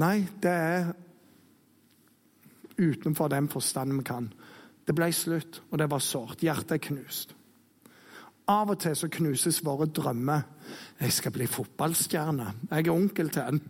Nei, 0.01 0.27
det 0.43 0.51
er 0.51 0.93
utenfor 2.81 3.29
den 3.29 3.49
forstand 3.49 3.93
vi 3.93 4.05
kan. 4.05 4.33
Det 4.87 4.95
ble 4.97 5.13
slutt, 5.13 5.63
og 5.71 5.79
det 5.79 5.91
var 5.91 6.01
sårt. 6.01 6.41
Hjertet 6.43 6.73
er 6.79 6.85
knust. 6.89 7.35
Av 8.49 8.71
og 8.73 8.81
til 8.81 8.97
så 8.97 9.09
knuses 9.13 9.61
våre 9.65 9.87
drømmer. 9.87 10.47
Jeg 11.01 11.13
skal 11.13 11.33
bli 11.33 11.47
fotballstjerne. 11.47 12.47
Jeg 12.71 12.87
er 12.87 12.93
onkel 12.93 13.29
til 13.31 13.43
en. 13.43 13.61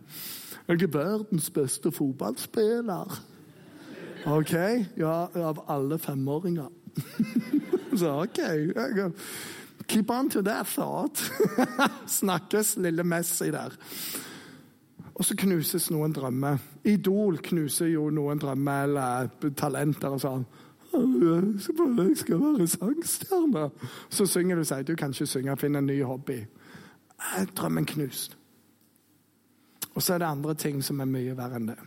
Jeg 0.67 0.81
er 0.81 0.93
verdens 0.93 1.49
beste 1.53 1.91
fotballspiller. 1.91 3.19
OK? 4.25 4.53
Ja, 4.95 5.29
av 5.33 5.63
alle 5.67 5.97
femåringer. 5.97 6.69
Så 7.97 8.23
OK. 8.23 8.39
Keep 9.87 10.09
on 10.09 10.29
to 10.29 10.41
that 10.41 10.67
thought. 10.67 11.31
Snakkes, 12.05 12.77
lille 12.77 13.03
Messi 13.03 13.51
der. 13.51 13.73
Og 15.13 15.25
så 15.25 15.35
knuses 15.37 15.89
noen 15.91 16.13
drømmer. 16.15 16.57
Idol 16.87 17.37
knuser 17.43 17.91
jo 17.91 18.07
noen 18.09 18.39
drømmer 18.41 18.87
eller 18.87 19.51
talenter 19.57 20.15
og 20.15 20.21
sånn. 20.23 20.45
Jeg 20.91 22.15
skal 22.17 22.39
være 22.41 22.67
sangstjerne. 22.67 23.67
Så 24.09 24.25
synger 24.25 24.55
du 24.55 24.63
sier, 24.63 24.83
Du 24.83 24.95
kan 24.95 25.11
ikke 25.11 25.27
synge, 25.27 25.57
finn 25.57 25.75
en 25.75 25.85
ny 25.85 26.01
hobby. 26.03 26.39
Drømmen 27.55 27.85
knust. 27.85 28.37
Og 29.93 30.01
så 30.01 30.13
er 30.13 30.23
det 30.23 30.31
andre 30.31 30.55
ting 30.55 30.83
som 30.83 30.99
er 30.99 31.11
mye 31.11 31.35
verre 31.37 31.59
enn 31.59 31.73
det 31.73 31.79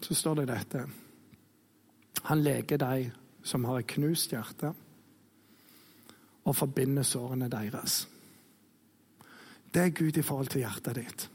så 0.00 0.14
står 0.14 0.34
det 0.34 0.48
dette. 0.48 0.84
Han 2.22 2.42
leker 2.42 2.80
de 2.80 3.10
som 3.42 3.64
har 3.64 3.80
et 3.80 3.90
knust 3.94 4.32
hjerte, 4.34 4.72
og 6.44 6.56
forbinder 6.56 7.04
sårene 7.04 7.50
deres. 7.52 8.08
Det 9.74 9.82
er 9.82 9.94
Gud 9.94 10.16
i 10.16 10.22
forhold 10.22 10.48
til 10.50 10.64
hjertet 10.64 10.96
ditt. 10.96 11.26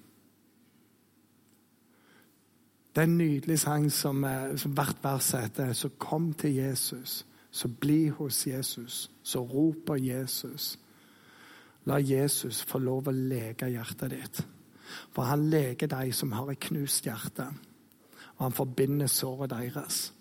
Det 2.96 3.04
er 3.04 3.08
en 3.10 3.18
nydelig 3.18 3.60
sang 3.60 3.90
som, 3.92 4.26
som 4.58 4.72
hvert 4.72 5.04
vers 5.04 5.32
heter 5.36 5.74
Så 5.74 5.90
kom 6.00 6.34
til 6.34 6.56
Jesus, 6.56 7.26
så 7.52 7.68
bli 7.68 8.08
hos 8.08 8.48
Jesus, 8.48 9.12
så 9.24 9.44
roper 9.44 9.96
Jesus. 9.96 10.80
La 11.86 12.00
Jesus 12.00 12.64
få 12.64 12.80
lov 12.80 13.08
å 13.08 13.12
leke 13.12 13.70
hjertet 13.70 14.12
ditt. 14.12 14.42
For 15.12 15.28
han 15.28 15.50
leker 15.50 15.88
de 15.88 16.12
som 16.14 16.32
har 16.32 16.52
et 16.52 16.60
knust 16.60 17.06
hjerte 17.06 17.50
og 18.38 18.44
han 18.44 18.56
forbinder 18.56 19.08
såret 19.08 19.50
deres. 19.50 20.14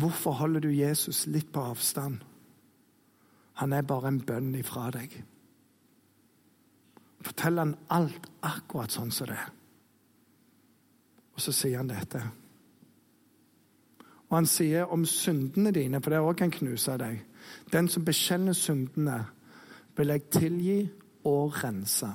Hvorfor 0.00 0.32
holder 0.32 0.60
du 0.60 0.70
Jesus 0.72 1.26
litt 1.26 1.52
på 1.52 1.62
avstand? 1.72 2.20
Han 3.60 3.72
er 3.72 3.84
bare 3.84 4.08
en 4.08 4.20
bønn 4.24 4.54
ifra 4.56 4.88
deg. 4.94 5.12
Fortell 7.20 7.60
han 7.60 7.74
alt 7.92 8.30
akkurat 8.48 8.92
sånn 8.92 9.12
som 9.12 9.28
det 9.28 9.36
er. 9.36 9.50
Og 11.36 11.44
så 11.44 11.52
sier 11.56 11.82
han 11.82 11.90
dette. 11.90 12.22
Og 14.30 14.38
han 14.38 14.48
sier 14.48 14.88
om 14.94 15.04
syndene 15.08 15.72
dine, 15.74 16.00
for 16.00 16.14
det 16.14 16.22
òg 16.22 16.38
kan 16.38 16.54
knuse 16.54 16.96
deg. 17.00 17.20
Den 17.72 17.88
som 17.90 18.04
bekjenner 18.06 18.56
syndene, 18.56 19.18
vil 19.96 20.12
jeg 20.14 20.28
tilgi 20.32 20.80
og 21.28 21.56
rense. 21.60 22.08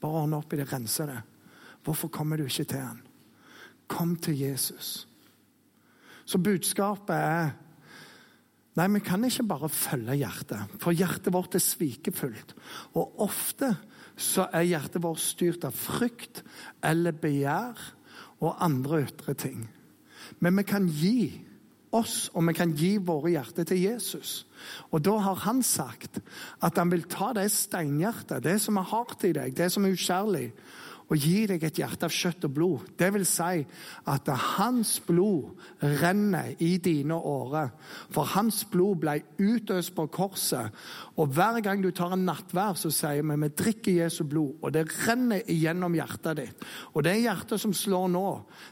Bare 0.00 0.20
ordne 0.22 0.38
opp 0.38 0.52
i 0.54 0.60
det, 0.60 0.68
rense 0.72 1.06
det. 1.08 1.20
Hvorfor 1.84 2.08
kommer 2.08 2.40
du 2.40 2.46
ikke 2.48 2.64
til 2.64 2.80
han? 2.80 3.02
Kom 3.88 4.16
til 4.16 4.38
Jesus. 4.38 5.06
Så 6.24 6.40
budskapet 6.40 7.16
er 7.16 7.52
Nei, 8.74 8.88
vi 8.90 9.04
kan 9.06 9.22
ikke 9.22 9.44
bare 9.46 9.68
følge 9.70 10.16
hjertet, 10.18 10.72
for 10.82 10.90
hjertet 10.90 11.30
vårt 11.30 11.54
er 11.54 11.62
svikefullt. 11.62 12.56
Og 12.98 13.20
ofte 13.22 13.68
så 14.18 14.48
er 14.50 14.66
hjertet 14.66 15.02
vårt 15.04 15.22
styrt 15.22 15.66
av 15.68 15.76
frykt 15.78 16.42
eller 16.82 17.14
begjær, 17.14 17.78
og 18.42 18.58
andre 18.62 19.04
ytre 19.06 19.36
ting. 19.38 19.60
Men 20.42 20.58
vi 20.58 20.64
kan 20.66 20.88
gi 20.90 21.18
oss, 21.94 22.30
og 22.34 22.48
vi 22.48 22.54
kan 22.56 22.74
gi 22.74 22.96
våre 22.98 23.30
hjerter 23.36 23.66
til 23.68 23.84
Jesus. 23.84 24.32
Og 24.90 25.04
da 25.06 25.14
har 25.22 25.38
han 25.46 25.62
sagt 25.62 26.18
at 26.58 26.78
han 26.80 26.90
vil 26.90 27.06
ta 27.10 27.30
det 27.36 27.46
steinhjertet, 27.54 28.42
det 28.42 28.58
som 28.62 28.80
er 28.80 28.90
hardt 28.90 29.26
i 29.28 29.32
deg, 29.36 29.54
det 29.56 29.70
som 29.72 29.86
er 29.86 29.94
ukjærlig, 29.94 30.48
og 31.12 31.20
gi 31.20 31.44
deg 31.48 31.64
et 31.66 31.78
hjerte 31.78 32.08
av 32.08 32.14
kjøtt 32.14 32.46
og 32.48 32.52
blod. 32.56 32.84
Det 32.98 33.10
vil 33.14 33.26
si 33.28 33.64
at 34.10 34.30
hans 34.56 34.96
blod 35.04 35.52
renner 36.00 36.54
i 36.64 36.76
dine 36.82 37.16
årer. 37.16 37.72
For 38.14 38.28
hans 38.34 38.62
blod 38.72 39.02
ble 39.02 39.18
utøst 39.36 39.94
på 39.96 40.06
korset. 40.12 40.72
Og 41.20 41.34
hver 41.36 41.60
gang 41.64 41.82
du 41.84 41.90
tar 41.94 42.14
en 42.16 42.24
nattvær, 42.24 42.78
så 42.80 42.90
sier 42.94 43.22
vi 43.22 43.36
vi 43.44 43.50
drikker 43.52 44.00
Jesu 44.00 44.24
blod. 44.24 44.56
Og 44.62 44.72
det 44.72 44.86
renner 45.04 45.44
igjennom 45.50 45.94
hjertet 45.94 46.40
ditt. 46.40 46.66
Og 46.94 47.04
det 47.04 47.18
hjertet 47.20 47.60
som 47.60 47.74
slår 47.76 48.08
nå, 48.14 48.26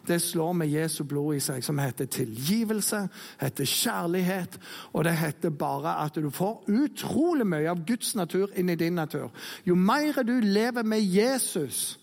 det 0.08 0.20
slår 0.24 0.56
med 0.62 0.72
Jesu 0.72 1.02
blod 1.08 1.36
i 1.36 1.42
seg, 1.44 1.62
som 1.64 1.80
heter 1.82 2.08
tilgivelse, 2.10 3.04
heter 3.42 3.68
kjærlighet, 3.68 4.58
og 4.92 5.04
det 5.04 5.16
heter 5.20 5.50
bare 5.50 5.98
at 6.04 6.16
du 6.16 6.30
får 6.32 6.64
utrolig 6.72 7.46
mye 7.48 7.70
av 7.70 7.84
Guds 7.86 8.14
natur 8.18 8.52
inn 8.56 8.72
i 8.72 8.78
din 8.78 8.96
natur. 8.96 9.30
Jo 9.68 9.76
mer 9.76 10.22
du 10.26 10.38
lever 10.40 10.86
med 10.86 11.02
Jesus, 11.02 11.98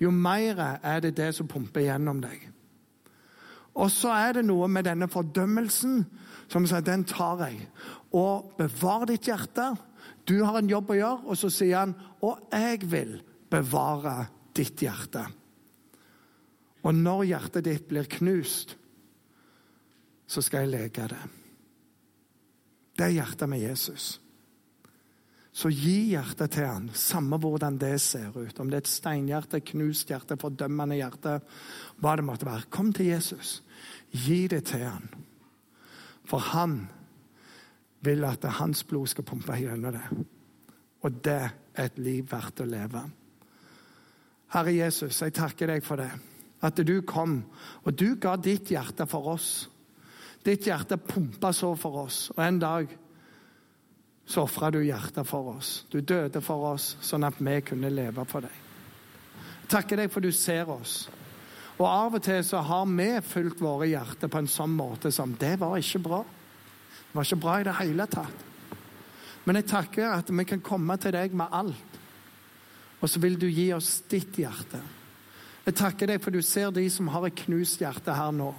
jo 0.00 0.10
mer 0.12 0.60
er 0.82 1.00
det 1.00 1.16
det 1.16 1.30
som 1.36 1.48
pumper 1.48 1.86
gjennom 1.86 2.20
deg. 2.24 2.50
Og 3.76 3.90
så 3.92 4.12
er 4.16 4.38
det 4.38 4.46
noe 4.48 4.68
med 4.72 4.86
denne 4.88 5.08
fordømmelsen 5.12 6.04
som 6.52 6.66
sier 6.68 6.84
den 6.84 7.04
tar 7.08 7.42
jeg. 7.44 7.66
Og 8.16 8.54
bevar 8.58 9.04
ditt 9.08 9.28
hjerte. 9.28 9.74
Du 10.28 10.38
har 10.44 10.58
en 10.58 10.70
jobb 10.70 10.92
å 10.92 10.98
gjøre. 10.98 11.24
Og 11.28 11.40
så 11.40 11.50
sier 11.52 11.82
han, 11.82 11.94
og 12.24 12.48
jeg 12.52 12.86
vil 12.88 13.18
bevare 13.52 14.18
ditt 14.56 14.80
hjerte. 14.84 15.26
Og 16.86 16.94
når 16.94 17.24
hjertet 17.32 17.66
ditt 17.66 17.88
blir 17.90 18.08
knust, 18.18 18.76
så 20.26 20.42
skal 20.42 20.64
jeg 20.64 20.74
leke 20.74 21.08
det. 21.10 21.24
Det 22.96 23.04
er 23.08 23.18
hjertet 23.18 23.50
med 23.50 23.60
Jesus. 23.60 24.16
Så 25.56 25.70
gi 25.72 26.10
hjertet 26.10 26.52
til 26.52 26.66
han, 26.68 26.90
samme 26.92 27.38
hvordan 27.40 27.78
det 27.80 27.94
ser 28.04 28.34
ut. 28.34 28.58
Om 28.60 28.68
det 28.68 28.76
er 28.76 28.82
et 28.84 28.90
steinhjerte, 28.92 29.62
knust 29.64 30.10
hjerte, 30.12 30.36
fordømmende 30.36 30.98
hjerte, 30.98 31.38
hva 32.04 32.12
det 32.18 32.26
måtte 32.28 32.48
være. 32.48 32.68
Kom 32.68 32.90
til 32.92 33.08
Jesus. 33.14 33.62
Gi 34.12 34.42
det 34.52 34.66
til 34.68 34.84
han. 34.84 35.08
For 36.28 36.44
han 36.52 36.82
vil 38.04 38.26
at 38.28 38.44
hans 38.58 38.84
blod 38.84 39.08
skal 39.08 39.24
pumpe 39.24 39.56
gjennom 39.56 39.96
det. 39.96 40.04
Og 41.06 41.22
det 41.24 41.38
er 41.40 41.86
et 41.86 41.96
liv 42.04 42.28
verdt 42.28 42.60
å 42.60 42.68
leve. 42.68 43.06
Herre 44.52 44.76
Jesus, 44.76 45.22
jeg 45.22 45.34
takker 45.34 45.72
deg 45.72 45.86
for 45.86 46.04
det. 46.04 46.10
At 46.68 46.84
du 46.84 46.98
kom, 47.08 47.38
og 47.84 47.96
du 47.96 48.18
ga 48.20 48.36
ditt 48.36 48.74
hjerte 48.76 49.08
for 49.08 49.32
oss. 49.32 49.50
Ditt 50.44 50.68
hjerte 50.68 51.00
pumpa 51.00 51.54
så 51.56 51.72
for 51.80 52.04
oss. 52.04 52.26
Og 52.36 52.44
en 52.44 52.60
dag 52.60 52.92
så 54.26 54.42
ofra 54.42 54.70
du 54.74 54.80
hjertet 54.82 55.26
for 55.26 55.54
oss. 55.54 55.84
Du 55.90 56.00
døde 56.00 56.42
for 56.42 56.72
oss, 56.72 56.96
sånn 57.00 57.26
at 57.26 57.38
vi 57.38 57.60
kunne 57.62 57.92
leve 57.94 58.24
for 58.26 58.42
deg. 58.46 58.64
Jeg 59.62 59.70
takker 59.70 60.02
deg 60.02 60.10
for 60.10 60.22
du 60.22 60.32
ser 60.34 60.68
oss. 60.70 61.04
Og 61.76 61.86
Av 61.86 62.14
og 62.16 62.22
til 62.24 62.42
så 62.46 62.62
har 62.64 62.86
vi 62.88 63.08
fulgt 63.22 63.62
våre 63.62 63.88
hjerter 63.90 64.30
på 64.32 64.40
en 64.40 64.50
sånn 64.50 64.74
måte 64.74 65.12
som 65.12 65.34
Det 65.38 65.54
var 65.60 65.76
ikke 65.78 66.02
bra. 66.02 66.22
Det 66.24 67.14
var 67.14 67.28
ikke 67.28 67.42
bra 67.44 67.56
i 67.60 67.66
det 67.68 67.78
hele 67.80 68.06
tatt. 68.10 68.44
Men 69.46 69.60
jeg 69.60 69.68
takker 69.70 70.10
at 70.10 70.30
vi 70.32 70.44
kan 70.48 70.64
komme 70.64 70.96
til 70.98 71.14
deg 71.14 71.34
med 71.36 71.52
alt. 71.54 71.98
Og 72.98 73.10
så 73.10 73.20
vil 73.22 73.36
du 73.38 73.46
gi 73.46 73.68
oss 73.76 74.00
ditt 74.10 74.38
hjerte. 74.40 74.80
Jeg 75.66 75.76
takker 75.76 76.10
deg 76.10 76.22
for 76.22 76.34
du 76.34 76.42
ser 76.42 76.72
de 76.74 76.86
som 76.90 77.10
har 77.14 77.26
et 77.28 77.44
knust 77.44 77.82
hjerte 77.82 78.14
her 78.14 78.32
nå. 78.34 78.52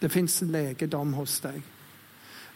Det 0.00 0.10
fins 0.10 0.40
legedom 0.42 1.12
hos 1.18 1.36
deg. 1.44 1.60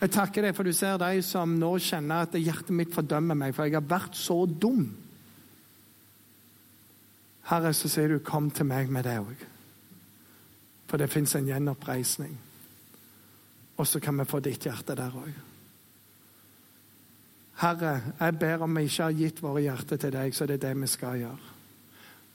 Jeg 0.00 0.10
takker 0.10 0.42
deg 0.42 0.56
for 0.56 0.66
du 0.66 0.72
ser 0.76 0.98
de 1.00 1.22
som 1.24 1.54
nå 1.58 1.70
kjenner 1.82 2.26
at 2.26 2.36
hjertet 2.36 2.74
mitt 2.76 2.92
fordømmer 2.94 3.38
meg, 3.38 3.54
for 3.54 3.68
jeg 3.68 3.78
har 3.78 3.88
vært 3.88 4.18
så 4.18 4.44
dum. 4.46 4.88
Herre, 7.48 7.72
så 7.72 7.88
sier 7.88 8.08
du 8.08 8.18
'kom 8.18 8.50
til 8.50 8.66
meg 8.66 8.90
med 8.90 9.04
det 9.04 9.18
òg'. 9.18 9.46
For 10.86 10.96
det 10.96 11.10
fins 11.10 11.34
en 11.34 11.46
gjenoppreisning. 11.46 12.38
Og 13.76 13.86
så 13.86 14.00
kan 14.00 14.18
vi 14.18 14.24
få 14.24 14.40
ditt 14.40 14.64
hjerte 14.64 14.94
der 14.94 15.10
òg. 15.10 15.32
Herre, 17.54 18.00
jeg 18.20 18.38
ber 18.38 18.62
om 18.62 18.76
vi 18.76 18.82
ikke 18.82 19.02
har 19.02 19.12
gitt 19.12 19.42
våre 19.42 19.62
hjerter 19.62 19.96
til 19.96 20.12
deg, 20.12 20.34
så 20.34 20.46
det 20.46 20.54
er 20.54 20.68
det 20.68 20.80
vi 20.80 20.86
skal 20.86 21.18
gjøre. 21.18 21.52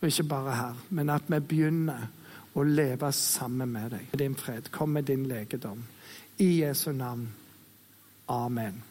Og 0.02 0.08
ikke 0.08 0.24
bare 0.24 0.56
her, 0.56 0.76
men 0.90 1.10
at 1.10 1.28
vi 1.28 1.40
begynner 1.40 2.08
å 2.56 2.64
leve 2.64 3.12
sammen 3.12 3.72
med 3.72 3.92
deg. 3.92 4.20
Din 4.20 4.36
fred. 4.36 4.72
Kom 4.72 4.90
med 4.90 5.04
din 5.04 5.28
legedom. 5.28 5.84
I 6.38 6.62
Jesu 6.62 6.92
navn. 6.92 7.28
Amen. 8.30 8.89